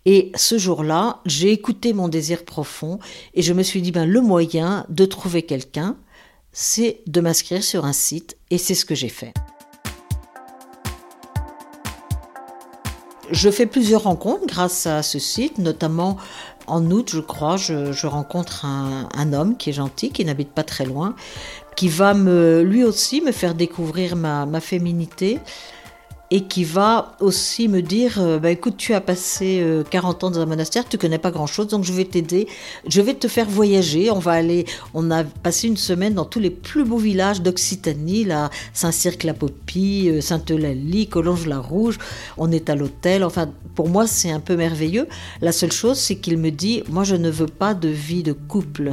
Et 0.07 0.33
ce 0.35 0.57
jour-là, 0.57 1.21
j'ai 1.27 1.53
écouté 1.53 1.93
mon 1.93 2.09
désir 2.09 2.47
profond 2.47 2.99
et 3.35 3.43
je 3.43 3.53
me 3.53 3.63
suis 3.63 3.83
dit, 3.83 3.93
ben, 3.93 4.09
le 4.09 4.23
moyen 4.23 4.87
de 4.89 5.05
trouver 5.05 5.43
quelqu'un, 5.43 5.99
c'est 6.53 7.03
de 7.07 7.21
m'inscrire 7.21 7.63
sur 7.63 7.85
un 7.85 7.93
site 7.93 8.39
et 8.49 8.57
c'est 8.57 8.75
ce 8.75 8.87
que 8.87 8.95
j'ai 8.95 9.11
fait. 9.11 9.35
Je 13.31 13.51
fais 13.51 13.67
plusieurs 13.67 14.05
rencontres 14.05 14.47
grâce 14.47 14.87
à 14.87 15.03
ce 15.03 15.19
site, 15.19 15.59
notamment 15.59 16.17
en 16.67 16.91
août, 16.91 17.11
je 17.13 17.21
crois, 17.21 17.57
je, 17.57 18.07
rencontre 18.07 18.65
un, 18.65 19.33
homme 19.33 19.57
qui 19.57 19.71
est 19.71 19.75
gentil, 19.75 20.11
qui 20.11 20.25
n'habite 20.25 20.51
pas 20.51 20.63
très 20.63 20.85
loin, 20.85 21.15
qui 21.77 21.89
va 21.89 22.15
me, 22.15 22.63
lui 22.63 22.85
aussi 22.85 23.21
me 23.21 23.33
faire 23.33 23.55
découvrir 23.55 24.17
ma, 24.17 24.47
ma 24.47 24.61
féminité 24.61 25.41
et 26.31 26.43
qui 26.43 26.65
va 26.65 27.17
aussi 27.21 27.69
me 27.69 27.81
dire 27.81 28.21
euh, 28.21 28.39
bah, 28.39 28.51
écoute, 28.51 28.77
tu 28.77 28.93
as 28.93 29.01
passé 29.01 29.65
40 29.91 30.23
euh, 30.23 30.27
ans 30.27 30.31
dans 30.31 30.41
un 30.41 30.47
monastère, 30.47 30.87
tu 30.87 30.99
connais 30.99 31.19
pas 31.19 31.31
grand-chose, 31.31 31.69
donc 31.69 31.85
je 31.85 31.93
vais 31.93 32.05
t'aider, 32.05 32.47
je 32.87 33.01
vais 33.01 33.15
te 33.15 33.29
faire 33.29 33.49
voyager. 33.49 34.11
On 34.11 34.19
va 34.19 34.33
aller, 34.33 34.67
on 34.93 35.11
a 35.11 35.25
passé 35.25 35.69
une 35.69 35.77
semaine 35.77 36.15
dans 36.15 36.27
tous 36.27 36.41
les 36.41 36.51
plus 36.51 36.85
beaux 36.85 36.99
villages 36.99 37.41
d'Occitanie, 37.41 38.25
là, 38.25 38.51
Saint-Cirque-la-Popie, 38.75 40.11
euh, 40.11 40.21
Sainte-Eulalie, 40.21 41.09
Collonges-la-Rouge. 41.09 41.99
On 42.37 42.53
est 42.53 42.69
à 42.69 42.75
l'hôtel. 42.75 43.25
Enfin, 43.25 43.51
pour 43.75 43.89
moi, 43.89 44.07
c'est 44.07 44.31
un 44.31 44.41
peu 44.41 44.57
merveilleux. 44.57 45.09
La 45.41 45.53
seule 45.53 45.73
chose, 45.73 45.99
c'est 45.99 46.17
qu'il 46.17 46.37
me 46.37 46.51
dit 46.51 46.83
moi, 46.91 47.05
je 47.05 47.17
ne 47.17 47.31
veux 47.31 47.47
pas 47.47 47.73
de 47.73 47.89
vie 47.89 48.23
de 48.23 48.33
couple. 48.33 48.93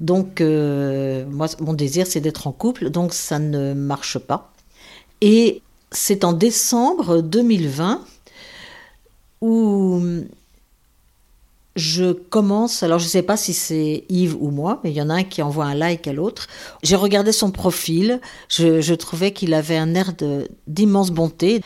Donc, 0.00 0.40
moi, 0.40 1.46
mon 1.60 1.72
désir, 1.72 2.06
c'est 2.06 2.20
d'être 2.20 2.46
en 2.46 2.52
couple, 2.52 2.90
donc 2.90 3.14
ça 3.14 3.38
ne 3.38 3.72
marche 3.72 4.18
pas. 4.18 4.52
Et 5.20 5.62
c'est 5.90 6.24
en 6.24 6.32
décembre 6.32 7.22
2020 7.22 8.04
où 9.40 10.02
je 11.76 12.12
commence, 12.12 12.82
alors 12.82 12.98
je 12.98 13.04
ne 13.04 13.10
sais 13.10 13.22
pas 13.22 13.36
si 13.36 13.52
c'est 13.52 14.04
Yves 14.08 14.36
ou 14.40 14.50
moi, 14.50 14.80
mais 14.82 14.90
il 14.90 14.96
y 14.96 15.02
en 15.02 15.10
a 15.10 15.14
un 15.14 15.24
qui 15.24 15.42
envoie 15.42 15.66
un 15.66 15.74
like 15.74 16.08
à 16.08 16.12
l'autre. 16.12 16.48
J'ai 16.82 16.96
regardé 16.96 17.32
son 17.32 17.50
profil, 17.50 18.20
je, 18.48 18.94
trouvais 18.94 19.32
qu'il 19.32 19.52
avait 19.52 19.76
un 19.76 19.94
air 19.94 20.12
d'immense 20.66 21.10
bonté. 21.10 21.60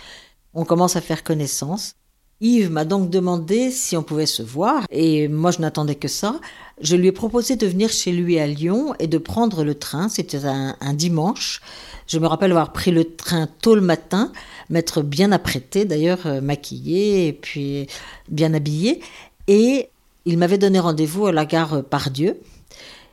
On 0.53 0.65
commence 0.65 0.97
à 0.97 1.01
faire 1.01 1.23
connaissance. 1.23 1.95
Yves 2.41 2.71
m'a 2.71 2.87
donc 2.87 3.11
demandé 3.11 3.71
si 3.71 3.97
on 3.97 4.03
pouvait 4.03 4.25
se 4.25 4.43
voir, 4.43 4.85
et 4.91 5.29
moi 5.29 5.51
je 5.51 5.61
n'attendais 5.61 5.95
que 5.95 6.09
ça. 6.09 6.41
Je 6.81 6.97
lui 6.97 7.09
ai 7.09 7.13
proposé 7.13 7.57
de 7.57 7.67
venir 7.67 7.91
chez 7.91 8.13
lui 8.13 8.39
à 8.39 8.47
Lyon 8.47 8.95
et 8.99 9.07
de 9.07 9.19
prendre 9.19 9.63
le 9.63 9.75
train, 9.75 10.09
c'était 10.09 10.47
un, 10.47 10.95
dimanche. 10.95 11.61
Je 12.07 12.19
me 12.19 12.27
rappelle 12.27 12.53
avoir 12.53 12.73
pris 12.73 12.91
le 12.91 13.05
train 13.05 13.47
tôt 13.61 13.75
le 13.75 13.83
matin, 13.83 14.33
m'être 14.71 15.03
bien 15.03 15.33
apprêtée, 15.33 15.85
d'ailleurs 15.85 16.27
euh, 16.27 16.41
maquillée 16.41 17.29
et 17.29 17.33
puis 17.35 17.87
bien 18.31 18.55
habillée. 18.55 19.01
Et 19.47 19.91
il 20.25 20.39
m'avait 20.39 20.59
donné 20.59 20.81
rendez-vous 20.81 21.27
à 21.27 21.33
la 21.33 21.45
gare 21.45 21.85
Pardieu. 21.85 22.41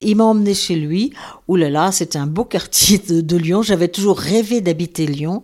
Il 0.01 0.15
m'a 0.17 0.25
emmené 0.25 0.53
chez 0.53 0.75
lui. 0.75 1.13
Ouh 1.47 1.55
là 1.55 1.69
là, 1.69 1.91
c'était 1.91 2.19
un 2.19 2.27
beau 2.27 2.45
quartier 2.45 2.99
de, 2.99 3.37
Lyon. 3.37 3.61
J'avais 3.61 3.87
toujours 3.87 4.19
rêvé 4.19 4.61
d'habiter 4.61 5.07
Lyon. 5.07 5.43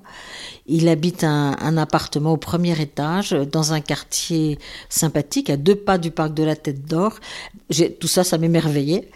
Il 0.66 0.88
habite 0.88 1.24
un, 1.24 1.78
appartement 1.78 2.34
au 2.34 2.38
premier 2.38 2.80
étage 2.82 3.32
dans 3.32 3.74
un 3.74 3.82
quartier 3.82 4.60
sympathique 4.90 5.50
à 5.50 5.58
deux 5.58 5.76
pas 5.76 5.98
du 5.98 6.12
parc 6.12 6.34
de 6.34 6.44
la 6.44 6.56
Tête 6.56 6.86
d'Or. 6.86 7.20
Tout 8.00 8.08
ça, 8.08 8.24
ça 8.24 8.38
m'émerveillait. 8.38 9.10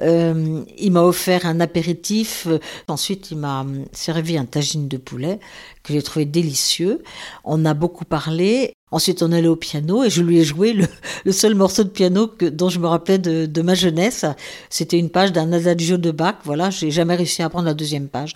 Euh, 0.00 0.62
il 0.78 0.92
m'a 0.92 1.02
offert 1.02 1.46
un 1.46 1.60
apéritif. 1.60 2.46
Ensuite, 2.88 3.30
il 3.30 3.38
m'a 3.38 3.66
servi 3.92 4.38
un 4.38 4.44
tagine 4.44 4.88
de 4.88 4.96
poulet 4.96 5.38
que 5.82 5.92
j'ai 5.92 6.02
trouvé 6.02 6.24
délicieux. 6.24 7.02
On 7.44 7.64
a 7.64 7.74
beaucoup 7.74 8.04
parlé. 8.04 8.72
Ensuite, 8.90 9.22
on 9.22 9.32
allait 9.32 9.48
au 9.48 9.56
piano 9.56 10.04
et 10.04 10.10
je 10.10 10.22
lui 10.22 10.38
ai 10.38 10.44
joué 10.44 10.74
le, 10.74 10.86
seul 11.32 11.54
morceau 11.54 11.82
de 11.82 11.88
piano 11.88 12.30
dont 12.40 12.68
je 12.68 12.78
me 12.78 12.86
rappelais 12.86 13.18
de, 13.18 13.62
ma 13.62 13.74
jeunesse. 13.74 14.24
C'était 14.70 14.98
une 14.98 15.10
page 15.10 15.32
d'un 15.32 15.52
adagio 15.52 15.96
de 15.96 16.10
Bach. 16.10 16.36
Voilà, 16.44 16.70
j'ai 16.70 16.90
jamais 16.90 17.16
réussi 17.16 17.42
à 17.42 17.46
apprendre 17.46 17.66
la 17.66 17.74
deuxième 17.74 18.08
page. 18.08 18.34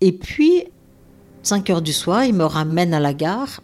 Et 0.00 0.12
puis, 0.12 0.64
5 1.42 1.70
heures 1.70 1.82
du 1.82 1.92
soir, 1.92 2.24
il 2.24 2.34
me 2.34 2.44
ramène 2.44 2.94
à 2.94 3.00
la 3.00 3.14
gare. 3.14 3.60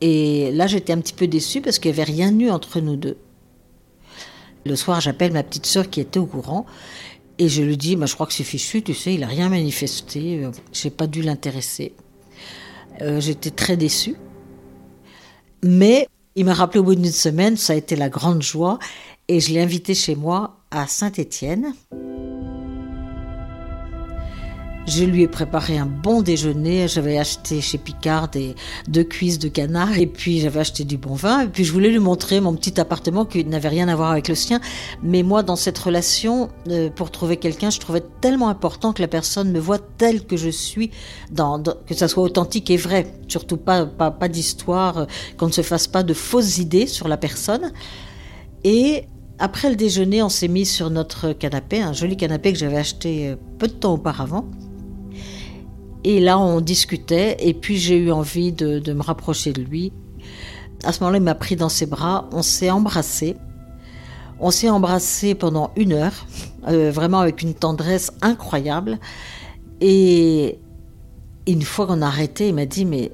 Et 0.00 0.50
là, 0.52 0.66
j'étais 0.66 0.92
un 0.92 1.00
petit 1.00 1.12
peu 1.12 1.26
déçue 1.26 1.60
parce 1.60 1.78
qu'il 1.78 1.90
n'y 1.92 2.00
avait 2.00 2.10
rien 2.10 2.38
eu 2.38 2.50
entre 2.50 2.80
nous 2.80 2.96
deux. 2.96 3.16
Le 4.66 4.76
soir, 4.76 5.00
j'appelle 5.00 5.32
ma 5.32 5.42
petite 5.42 5.66
sœur 5.66 5.90
qui 5.90 6.00
était 6.00 6.18
au 6.18 6.26
courant 6.26 6.66
et 7.38 7.48
je 7.48 7.62
lui 7.62 7.76
dis, 7.76 7.96
bah, 7.96 8.06
je 8.06 8.14
crois 8.14 8.26
que 8.26 8.32
c'est 8.32 8.44
fichu, 8.44 8.82
tu 8.82 8.94
sais, 8.94 9.14
il 9.14 9.20
n'a 9.20 9.26
rien 9.26 9.48
manifesté, 9.48 10.44
euh, 10.44 10.50
j'ai 10.72 10.90
pas 10.90 11.06
dû 11.06 11.22
l'intéresser. 11.22 11.94
Euh, 13.02 13.20
j'étais 13.20 13.50
très 13.50 13.76
déçue. 13.76 14.16
Mais 15.62 16.06
il 16.36 16.44
m'a 16.44 16.54
rappelé 16.54 16.80
au 16.80 16.84
bout 16.84 16.94
d'une 16.94 17.10
semaine, 17.10 17.56
ça 17.56 17.72
a 17.72 17.76
été 17.76 17.96
la 17.96 18.08
grande 18.08 18.42
joie 18.42 18.78
et 19.28 19.40
je 19.40 19.52
l'ai 19.52 19.60
invité 19.60 19.94
chez 19.94 20.14
moi 20.14 20.58
à 20.70 20.86
Saint-Étienne. 20.86 21.74
Je 24.86 25.04
lui 25.04 25.22
ai 25.22 25.28
préparé 25.28 25.78
un 25.78 25.86
bon 25.86 26.20
déjeuner. 26.20 26.88
J'avais 26.88 27.16
acheté 27.16 27.62
chez 27.62 27.78
Picard 27.78 28.28
des 28.28 28.54
deux 28.86 29.02
cuisses 29.02 29.38
de 29.38 29.48
canard 29.48 29.98
et 29.98 30.06
puis 30.06 30.40
j'avais 30.40 30.60
acheté 30.60 30.84
du 30.84 30.98
bon 30.98 31.14
vin. 31.14 31.44
Et 31.44 31.48
puis 31.48 31.64
je 31.64 31.72
voulais 31.72 31.88
lui 31.88 31.98
montrer 32.00 32.38
mon 32.40 32.54
petit 32.54 32.78
appartement 32.78 33.24
qui 33.24 33.46
n'avait 33.46 33.70
rien 33.70 33.88
à 33.88 33.96
voir 33.96 34.10
avec 34.10 34.28
le 34.28 34.34
sien. 34.34 34.60
Mais 35.02 35.22
moi, 35.22 35.42
dans 35.42 35.56
cette 35.56 35.78
relation, 35.78 36.50
euh, 36.68 36.90
pour 36.90 37.10
trouver 37.10 37.38
quelqu'un, 37.38 37.70
je 37.70 37.80
trouvais 37.80 38.02
tellement 38.20 38.50
important 38.50 38.92
que 38.92 39.00
la 39.00 39.08
personne 39.08 39.50
me 39.52 39.58
voit 39.58 39.78
telle 39.78 40.26
que 40.26 40.36
je 40.36 40.50
suis, 40.50 40.90
dans, 41.30 41.62
que 41.62 41.94
ça 41.94 42.06
soit 42.06 42.22
authentique 42.22 42.70
et 42.70 42.76
vrai. 42.76 43.06
Surtout 43.26 43.56
pas, 43.56 43.86
pas, 43.86 44.10
pas 44.10 44.28
d'histoire, 44.28 44.98
euh, 44.98 45.04
qu'on 45.38 45.46
ne 45.46 45.52
se 45.52 45.62
fasse 45.62 45.86
pas 45.86 46.02
de 46.02 46.12
fausses 46.12 46.58
idées 46.58 46.86
sur 46.86 47.08
la 47.08 47.16
personne. 47.16 47.72
Et 48.64 49.04
après 49.38 49.70
le 49.70 49.76
déjeuner, 49.76 50.22
on 50.22 50.28
s'est 50.28 50.48
mis 50.48 50.66
sur 50.66 50.90
notre 50.90 51.32
canapé, 51.32 51.80
un 51.80 51.94
joli 51.94 52.18
canapé 52.18 52.52
que 52.52 52.58
j'avais 52.58 52.76
acheté 52.76 53.30
euh, 53.30 53.36
peu 53.58 53.66
de 53.66 53.72
temps 53.72 53.94
auparavant. 53.94 54.44
Et 56.04 56.20
là, 56.20 56.38
on 56.38 56.60
discutait, 56.60 57.36
et 57.40 57.54
puis 57.54 57.78
j'ai 57.78 57.96
eu 57.96 58.12
envie 58.12 58.52
de, 58.52 58.92
me 58.92 59.02
rapprocher 59.02 59.52
de 59.52 59.62
lui. 59.62 59.92
À 60.84 60.92
ce 60.92 61.00
moment-là, 61.00 61.16
il 61.16 61.24
m'a 61.24 61.34
pris 61.34 61.56
dans 61.56 61.70
ses 61.70 61.86
bras, 61.86 62.28
on 62.30 62.42
s'est 62.42 62.70
embrassé. 62.70 63.36
On 64.38 64.50
s'est 64.50 64.68
embrassé 64.68 65.34
pendant 65.34 65.70
une 65.76 65.94
heure, 65.94 66.26
euh, 66.68 66.90
vraiment 66.90 67.20
avec 67.20 67.40
une 67.40 67.54
tendresse 67.54 68.12
incroyable. 68.20 68.98
Et 69.80 70.58
une 71.46 71.62
fois 71.62 71.86
qu'on 71.86 72.02
a 72.02 72.06
arrêté, 72.06 72.48
il 72.48 72.54
m'a 72.54 72.66
dit 72.66 72.84
Mais 72.84 73.12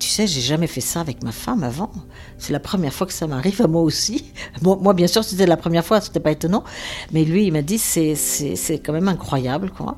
tu 0.00 0.08
sais, 0.08 0.26
j'ai 0.26 0.40
jamais 0.40 0.66
fait 0.66 0.80
ça 0.80 1.00
avec 1.00 1.22
ma 1.22 1.32
femme 1.32 1.62
avant. 1.62 1.92
C'est 2.38 2.52
la 2.52 2.60
première 2.60 2.92
fois 2.92 3.06
que 3.06 3.12
ça 3.12 3.26
m'arrive 3.26 3.62
à 3.62 3.66
moi 3.68 3.82
aussi. 3.82 4.32
moi, 4.62 4.94
bien 4.94 5.06
sûr, 5.06 5.22
c'était 5.22 5.46
la 5.46 5.56
première 5.56 5.84
fois, 5.84 6.00
c'était 6.00 6.20
pas 6.20 6.32
étonnant. 6.32 6.64
Mais 7.12 7.24
lui, 7.24 7.46
il 7.46 7.52
m'a 7.52 7.62
dit 7.62 7.78
C'est 7.78 8.82
quand 8.84 8.92
même 8.92 9.08
incroyable, 9.08 9.70
quoi. 9.70 9.96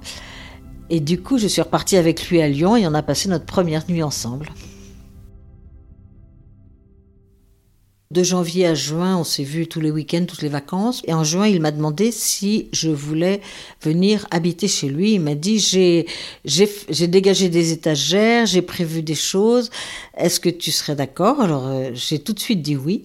Et 0.91 1.01
du 1.01 1.21
coup, 1.21 1.39
je 1.39 1.47
suis 1.47 1.63
repartie 1.63 1.97
avec 1.97 2.29
lui 2.29 2.41
à 2.41 2.49
Lyon 2.49 2.77
et 2.77 2.87
on 2.87 2.95
a 2.95 3.03
passé 3.03 3.29
notre 3.29 3.45
première 3.45 3.89
nuit 3.89 4.03
ensemble. 4.03 4.51
De 8.11 8.23
janvier 8.23 8.67
à 8.67 8.75
juin, 8.75 9.19
on 9.19 9.25
s'est 9.25 9.45
vu 9.45 9.67
tous 9.67 9.81
les 9.81 9.91
week-ends, 9.91 10.25
toutes 10.27 10.41
les 10.41 10.49
vacances. 10.49 11.03
Et 11.07 11.13
en 11.13 11.25
juin, 11.25 11.47
il 11.47 11.61
m'a 11.61 11.73
demandé 11.73 12.11
si 12.11 12.71
je 12.73 12.89
voulais 12.89 13.43
venir 13.83 14.27
habiter 14.31 14.67
chez 14.67 14.89
lui. 14.89 15.13
Il 15.13 15.21
m'a 15.21 15.35
dit 15.35 15.59
j'ai 15.59 16.07
j'ai 16.47 17.07
dégagé 17.07 17.51
des 17.51 17.73
étagères, 17.73 18.47
j'ai 18.47 18.63
prévu 18.63 19.03
des 19.03 19.15
choses. 19.15 19.69
Est-ce 20.17 20.41
que 20.41 20.49
tu 20.49 20.71
serais 20.71 20.97
d'accord? 20.97 21.43
Alors 21.43 21.67
euh, 21.67 21.91
j'ai 21.93 22.19
tout 22.19 22.33
de 22.33 22.41
suite 22.41 22.63
dit 22.63 22.77
oui. 22.77 23.03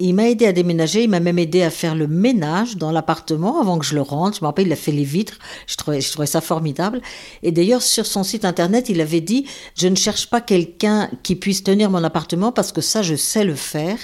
Il 0.00 0.14
m'a 0.14 0.28
aidé 0.28 0.46
à 0.46 0.52
déménager, 0.52 1.02
il 1.02 1.10
m'a 1.10 1.18
même 1.18 1.40
aidé 1.40 1.62
à 1.62 1.70
faire 1.70 1.96
le 1.96 2.06
ménage 2.06 2.76
dans 2.76 2.92
l'appartement 2.92 3.60
avant 3.60 3.78
que 3.78 3.84
je 3.84 3.96
le 3.96 4.00
rentre. 4.00 4.36
Je 4.36 4.42
me 4.42 4.46
rappelle, 4.46 4.68
il 4.68 4.72
a 4.72 4.76
fait 4.76 4.92
les 4.92 5.02
vitres, 5.02 5.38
je 5.66 5.76
trouvais, 5.76 6.00
ça 6.00 6.40
formidable. 6.40 7.00
Et 7.42 7.50
d'ailleurs, 7.50 7.82
sur 7.82 8.06
son 8.06 8.22
site 8.22 8.44
internet, 8.44 8.88
il 8.88 9.00
avait 9.00 9.20
dit, 9.20 9.46
je 9.76 9.88
ne 9.88 9.96
cherche 9.96 10.30
pas 10.30 10.40
quelqu'un 10.40 11.10
qui 11.24 11.34
puisse 11.34 11.64
tenir 11.64 11.90
mon 11.90 12.04
appartement 12.04 12.52
parce 12.52 12.70
que 12.70 12.80
ça, 12.80 13.02
je 13.02 13.16
sais 13.16 13.42
le 13.42 13.56
faire. 13.56 13.98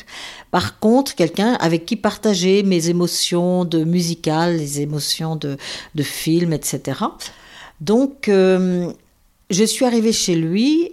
Par 0.51 0.81
contre, 0.81 1.15
quelqu'un 1.15 1.55
avec 1.61 1.87
qui 1.87 1.95
partager 1.95 2.65
mes 2.65 2.89
émotions 2.89 3.65
de 3.65 3.85
musical, 3.85 4.57
les 4.57 4.81
émotions 4.81 5.37
de, 5.37 5.57
de 5.95 6.03
film, 6.03 6.53
etc. 6.53 7.03
Donc, 7.81 8.29
euh, 8.29 8.93
je 9.55 9.65
suis 9.65 9.85
arrivée 9.85 10.13
chez 10.13 10.35
lui. 10.35 10.93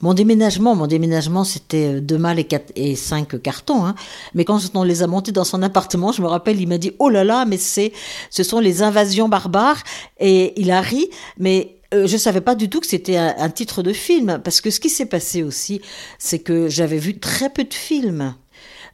Mon 0.00 0.14
déménagement, 0.14 0.76
mon 0.76 0.86
déménagement, 0.86 1.44
c'était 1.44 1.96
euh, 1.96 2.00
deux 2.00 2.18
malles 2.18 2.38
et, 2.38 2.44
quatre, 2.44 2.72
et 2.76 2.94
cinq 2.94 3.40
cartons. 3.42 3.84
Hein. 3.84 3.94
Mais 4.34 4.44
quand 4.44 4.60
on 4.74 4.82
les 4.84 5.02
a 5.02 5.06
montés 5.06 5.32
dans 5.32 5.44
son 5.44 5.62
appartement, 5.62 6.12
je 6.12 6.22
me 6.22 6.28
rappelle, 6.28 6.60
il 6.60 6.68
m'a 6.68 6.78
dit 6.78 6.92
"Oh 6.98 7.08
là 7.08 7.24
là, 7.24 7.44
mais 7.44 7.58
c'est, 7.58 7.92
ce 8.30 8.42
sont 8.42 8.60
les 8.60 8.82
invasions 8.82 9.28
barbares." 9.28 9.82
Et 10.20 10.60
il 10.60 10.70
a 10.70 10.80
ri, 10.80 11.08
mais 11.38 11.76
euh, 11.92 12.06
je 12.06 12.16
savais 12.16 12.40
pas 12.40 12.54
du 12.54 12.68
tout 12.68 12.80
que 12.80 12.86
c'était 12.86 13.16
un, 13.16 13.50
titre 13.50 13.82
de 13.82 13.92
film, 13.92 14.40
parce 14.42 14.60
que 14.60 14.70
ce 14.70 14.80
qui 14.80 14.88
s'est 14.88 15.06
passé 15.06 15.42
aussi, 15.42 15.80
c'est 16.18 16.38
que 16.38 16.68
j'avais 16.68 16.98
vu 16.98 17.18
très 17.18 17.50
peu 17.50 17.64
de 17.64 17.74
films. 17.74 18.34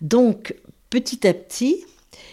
Donc, 0.01 0.55
petit 0.91 1.27
à 1.27 1.35
petit, 1.35 1.85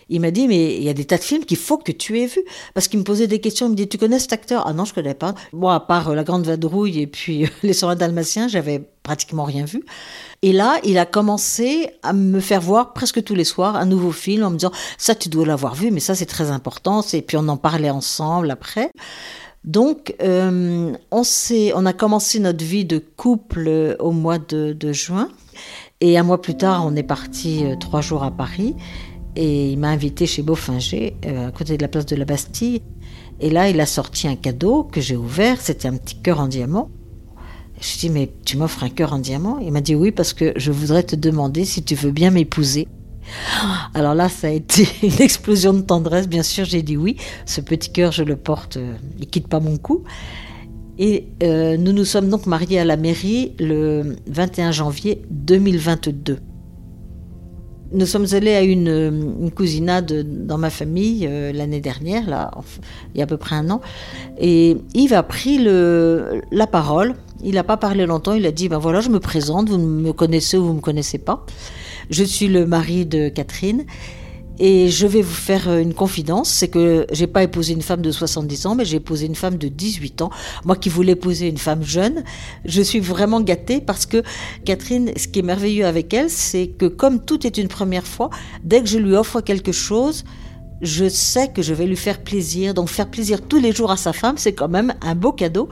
il 0.10 0.22
m'a 0.22 0.30
dit, 0.30 0.48
mais 0.48 0.76
il 0.76 0.84
y 0.84 0.90
a 0.90 0.94
des 0.94 1.06
tas 1.06 1.18
de 1.18 1.24
films 1.24 1.46
qu'il 1.46 1.58
faut 1.58 1.78
que 1.78 1.92
tu 1.92 2.20
aies 2.20 2.28
vus. 2.28 2.44
Parce 2.74 2.88
qu'il 2.88 3.00
me 3.00 3.04
posait 3.04 3.28
des 3.28 3.40
questions. 3.40 3.68
Il 3.68 3.72
me 3.72 3.76
dit, 3.76 3.88
tu 3.88 3.98
connais 3.98 4.20
cet 4.20 4.34
acteur? 4.34 4.66
Ah 4.68 4.74
non, 4.74 4.86
je 4.86 4.94
connais 4.94 5.16
pas. 5.16 5.34
Moi, 5.52 5.74
à 5.74 5.80
part 5.80 6.10
euh, 6.10 6.16
La 6.16 6.24
Grande 6.24 6.46
Vadrouille 6.46 7.00
et 7.00 7.08
puis 7.08 7.46
euh, 7.46 7.48
Les 7.64 7.74
Soins 7.74 7.96
Dalmatiens, 7.96 8.48
j'avais 8.48 8.88
pratiquement 9.02 9.46
rien 9.46 9.66
vu. 9.66 9.84
Et 10.44 10.52
là, 10.52 10.80
il 10.84 11.00
a 11.00 11.06
commencé 11.06 11.90
à 12.04 12.14
me 12.14 12.40
faire 12.40 12.62
voir 12.62 12.94
presque 12.94 13.24
tous 13.24 13.34
les 13.34 13.44
soirs 13.44 13.76
un 13.76 13.86
nouveau 13.86 14.12
film 14.12 14.44
en 14.44 14.52
me 14.52 14.58
disant, 14.58 14.72
ça, 14.98 15.16
tu 15.16 15.30
dois 15.30 15.46
l'avoir 15.46 15.74
vu, 15.74 15.90
mais 15.90 16.00
ça, 16.00 16.14
c'est 16.14 16.26
très 16.28 16.52
important. 16.52 17.02
Et 17.14 17.22
puis, 17.24 17.38
on 17.38 17.48
en 17.48 17.58
parlait 17.58 17.90
ensemble 17.90 18.52
après. 18.52 18.92
Donc, 19.64 20.14
euh, 20.22 20.94
on, 21.10 21.22
on 21.74 21.86
a 21.88 21.94
commencé 21.94 22.40
notre 22.40 22.64
vie 22.64 22.86
de 22.86 23.00
couple 23.00 23.96
au 23.98 24.12
mois 24.12 24.38
de 24.38 24.94
juin. 24.94 25.30
Et 26.02 26.20
un 26.20 26.24
mois 26.24 26.42
plus 26.42 26.58
tard, 26.58 26.86
on 26.86 26.96
est 26.96 27.04
parti 27.04 27.64
trois 27.80 28.02
jours 28.02 28.24
à 28.24 28.30
Paris. 28.30 28.76
Et 29.36 29.72
il 29.72 29.80
m'a 29.80 29.90
invité 29.90 30.26
chez 30.26 30.42
Beaufinger, 30.42 31.16
euh, 31.26 31.48
à 31.48 31.52
côté 31.52 31.78
de 31.78 31.82
la 31.82 31.88
place 31.88 32.06
de 32.06 32.16
la 32.16 32.26
Bastille. 32.26 32.82
Et 33.40 33.50
là, 33.50 33.70
il 33.70 33.80
a 33.82 33.86
sorti 33.86 34.28
un 34.28 34.36
cadeau 34.36 34.84
que 34.84 35.02
j'ai 35.02 35.16
ouvert. 35.16 35.60
C'était 35.60 35.88
un 35.88 35.98
petit 35.98 36.16
cœur 36.16 36.40
en 36.40 36.48
diamant. 36.48 36.90
Je 37.82 37.88
lui 37.88 37.96
ai 37.96 38.00
dit, 38.00 38.10
mais 38.10 38.32
tu 38.46 38.58
m'offres 38.58 38.84
un 38.84 38.90
cœur 38.90 39.14
en 39.14 39.20
diamant? 39.20 39.60
Il 39.60 39.72
m'a 39.72 39.82
dit 39.82 39.96
oui, 39.96 40.12
parce 40.12 40.34
que 40.34 40.54
je 40.56 40.72
voudrais 40.72 41.04
te 41.04 41.16
demander 41.16 41.66
si 41.66 41.84
tu 41.84 41.96
veux 41.96 42.12
bien 42.12 42.32
m'épouser. 42.32 42.88
Alors 43.94 44.16
là, 44.16 44.30
ça 44.30 44.48
a 44.48 44.52
été 44.52 44.88
une 45.04 45.22
explosion 45.22 45.74
de 45.74 45.82
tendresse. 45.82 46.28
Bien 46.28 46.44
sûr, 46.44 46.66
j'ai 46.66 46.82
dit 46.82 46.96
oui. 46.96 47.18
Ce 47.46 47.60
petit 47.60 47.92
cœur, 47.92 48.12
je 48.12 48.24
le 48.24 48.38
porte, 48.38 48.78
euh, 48.78 48.96
il 49.20 49.28
quitte 49.28 49.48
pas 49.48 49.60
mon 49.60 49.78
cou. 49.78 50.04
Et 50.98 51.28
euh, 51.44 51.76
nous 51.76 51.92
nous 51.92 52.06
sommes 52.06 52.30
donc 52.30 52.46
mariés 52.46 52.80
à 52.80 52.86
la 52.86 52.96
mairie 52.96 53.54
le 53.60 54.16
21 54.28 54.72
janvier 54.72 55.22
2022. 55.30 56.40
Nous 57.92 58.06
sommes 58.06 58.26
allés 58.34 58.54
à 58.56 58.62
une, 58.62 59.36
une 59.42 59.52
cousinade 59.52 60.12
dans 60.48 60.58
ma 60.58 60.70
famille 60.70 61.28
euh, 61.30 61.54
l'année 61.54 61.82
dernière, 61.82 62.28
là, 62.28 62.52
il 63.14 63.20
y 63.20 63.22
a 63.22 63.26
à 63.26 63.28
peu 63.28 63.38
près 63.38 63.56
un 63.56 63.70
an, 63.70 63.82
et 64.40 64.78
Yves 64.94 65.14
a 65.14 65.24
pris 65.24 65.60
le, 65.60 66.42
la 66.52 66.68
parole. 66.68 67.14
Il 67.44 67.56
n'a 67.56 67.64
pas 67.64 67.78
parlé 67.78 68.06
longtemps, 68.06 68.34
il 68.34 68.46
a 68.46 68.52
dit 68.52 68.70
ben 68.70 68.80
voilà, 68.80 69.02
je 69.02 69.10
me 69.10 69.20
présente, 69.20 69.70
vous 69.70 69.78
me 69.78 70.14
connaissez 70.14 70.58
ou 70.58 70.64
vous 70.66 70.72
ne 70.72 70.78
me 70.78 70.82
connaissez 70.82 71.20
pas. 71.20 71.46
Je 72.10 72.24
suis 72.24 72.48
le 72.48 72.66
mari 72.66 73.06
de 73.06 73.30
Catherine 73.30 73.86
et 74.60 74.90
je 74.90 75.08
vais 75.08 75.22
vous 75.22 75.34
faire 75.34 75.68
euh, 75.68 75.80
une 75.80 75.94
confidence, 75.94 76.50
c'est 76.50 76.68
que 76.68 77.06
j'ai 77.12 77.28
pas 77.28 77.44
épousé 77.44 77.74
une 77.74 77.82
femme 77.82 78.02
de 78.02 78.12
70 78.12 78.66
ans, 78.68 78.76
mais 78.76 78.86
j'ai 78.86 78.98
épousé 78.98 79.26
une 79.26 79.36
femme 79.36 79.58
de 79.58 79.68
18 79.68 80.22
ans. 80.22 80.30
Moi 80.64 80.76
qui 80.76 80.90
voulais 80.90 81.14
épouser 81.14 81.48
une 81.48 81.58
femme 81.58 81.84
jeune, 81.84 82.24
je 82.64 82.82
suis 82.82 83.00
vraiment 83.00 83.42
gâtée 83.42 83.82
parce 83.82 84.06
que 84.06 84.24
Catherine, 84.64 85.12
ce 85.18 85.28
qui 85.28 85.40
est 85.40 85.44
merveilleux 85.44 85.86
avec 85.86 86.14
elle, 86.14 86.30
c'est 86.30 86.68
que 86.68 86.86
comme 86.86 87.24
tout 87.24 87.46
est 87.46 87.58
une 87.58 87.68
première 87.68 88.08
fois, 88.08 88.30
dès 88.64 88.82
que 88.82 88.88
je 88.88 88.98
lui 88.98 89.16
offre 89.16 89.42
quelque 89.42 89.72
chose, 89.72 90.24
je 90.82 91.08
sais 91.08 91.50
que 91.50 91.62
je 91.62 91.74
vais 91.74 91.86
lui 91.86 91.96
faire 91.96 92.22
plaisir. 92.22 92.74
Donc 92.74 92.90
faire 92.90 93.10
plaisir 93.10 93.42
tous 93.42 93.60
les 93.60 93.72
jours 93.72 93.92
à 93.92 93.98
sa 93.98 94.14
femme, 94.14 94.38
c'est 94.38 94.54
quand 94.54 94.70
même 94.70 94.94
un 95.02 95.16
beau 95.16 95.32
cadeau. 95.32 95.70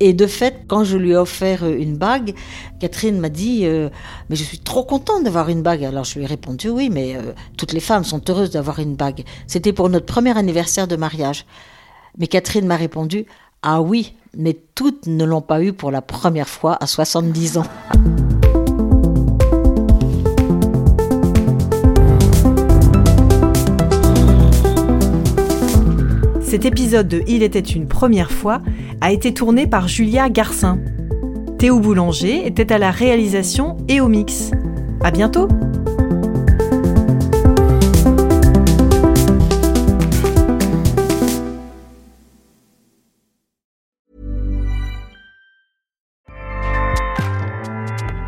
Et 0.00 0.12
de 0.12 0.26
fait, 0.26 0.64
quand 0.66 0.84
je 0.84 0.96
lui 0.96 1.12
ai 1.12 1.16
offert 1.16 1.64
euh, 1.64 1.76
une 1.78 1.96
bague, 1.96 2.34
Catherine 2.80 3.18
m'a 3.18 3.28
dit 3.28 3.60
euh, 3.64 3.88
Mais 4.28 4.36
je 4.36 4.42
suis 4.42 4.58
trop 4.58 4.84
contente 4.84 5.24
d'avoir 5.24 5.48
une 5.48 5.62
bague. 5.62 5.84
Alors 5.84 6.04
je 6.04 6.18
lui 6.18 6.24
ai 6.24 6.26
répondu 6.26 6.68
Oui, 6.68 6.90
mais 6.90 7.16
euh, 7.16 7.32
toutes 7.56 7.72
les 7.72 7.80
femmes 7.80 8.04
sont 8.04 8.22
heureuses 8.28 8.50
d'avoir 8.50 8.78
une 8.78 8.96
bague. 8.96 9.24
C'était 9.46 9.72
pour 9.72 9.88
notre 9.88 10.06
premier 10.06 10.36
anniversaire 10.36 10.88
de 10.88 10.96
mariage. 10.96 11.46
Mais 12.18 12.26
Catherine 12.26 12.66
m'a 12.66 12.76
répondu 12.76 13.26
Ah 13.62 13.80
oui, 13.80 14.14
mais 14.36 14.58
toutes 14.74 15.06
ne 15.06 15.24
l'ont 15.24 15.40
pas 15.40 15.62
eu 15.62 15.72
pour 15.72 15.90
la 15.90 16.02
première 16.02 16.48
fois 16.48 16.76
à 16.80 16.86
70 16.86 17.58
ans. 17.58 17.66
Cet 26.52 26.66
épisode 26.66 27.08
de 27.08 27.22
Il 27.26 27.42
était 27.42 27.60
une 27.60 27.88
première 27.88 28.30
fois 28.30 28.60
a 29.00 29.10
été 29.10 29.32
tourné 29.32 29.66
par 29.66 29.88
Julia 29.88 30.28
Garcin. 30.28 30.78
Théo 31.58 31.80
Boulanger 31.80 32.46
était 32.46 32.74
à 32.74 32.76
la 32.76 32.90
réalisation 32.90 33.78
et 33.88 34.02
au 34.02 34.08
mix. 34.08 34.50
À 35.02 35.10
bientôt! 35.10 35.48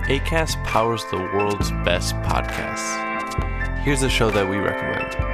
ACAST 0.08 0.56
powers 0.64 1.04
the 1.10 1.18
world's 1.34 1.70
best 1.84 2.14
podcasts. 2.22 2.96
Here's 3.84 4.02
a 4.02 4.08
show 4.08 4.30
that 4.30 4.48
we 4.48 4.56
recommend. 4.56 5.33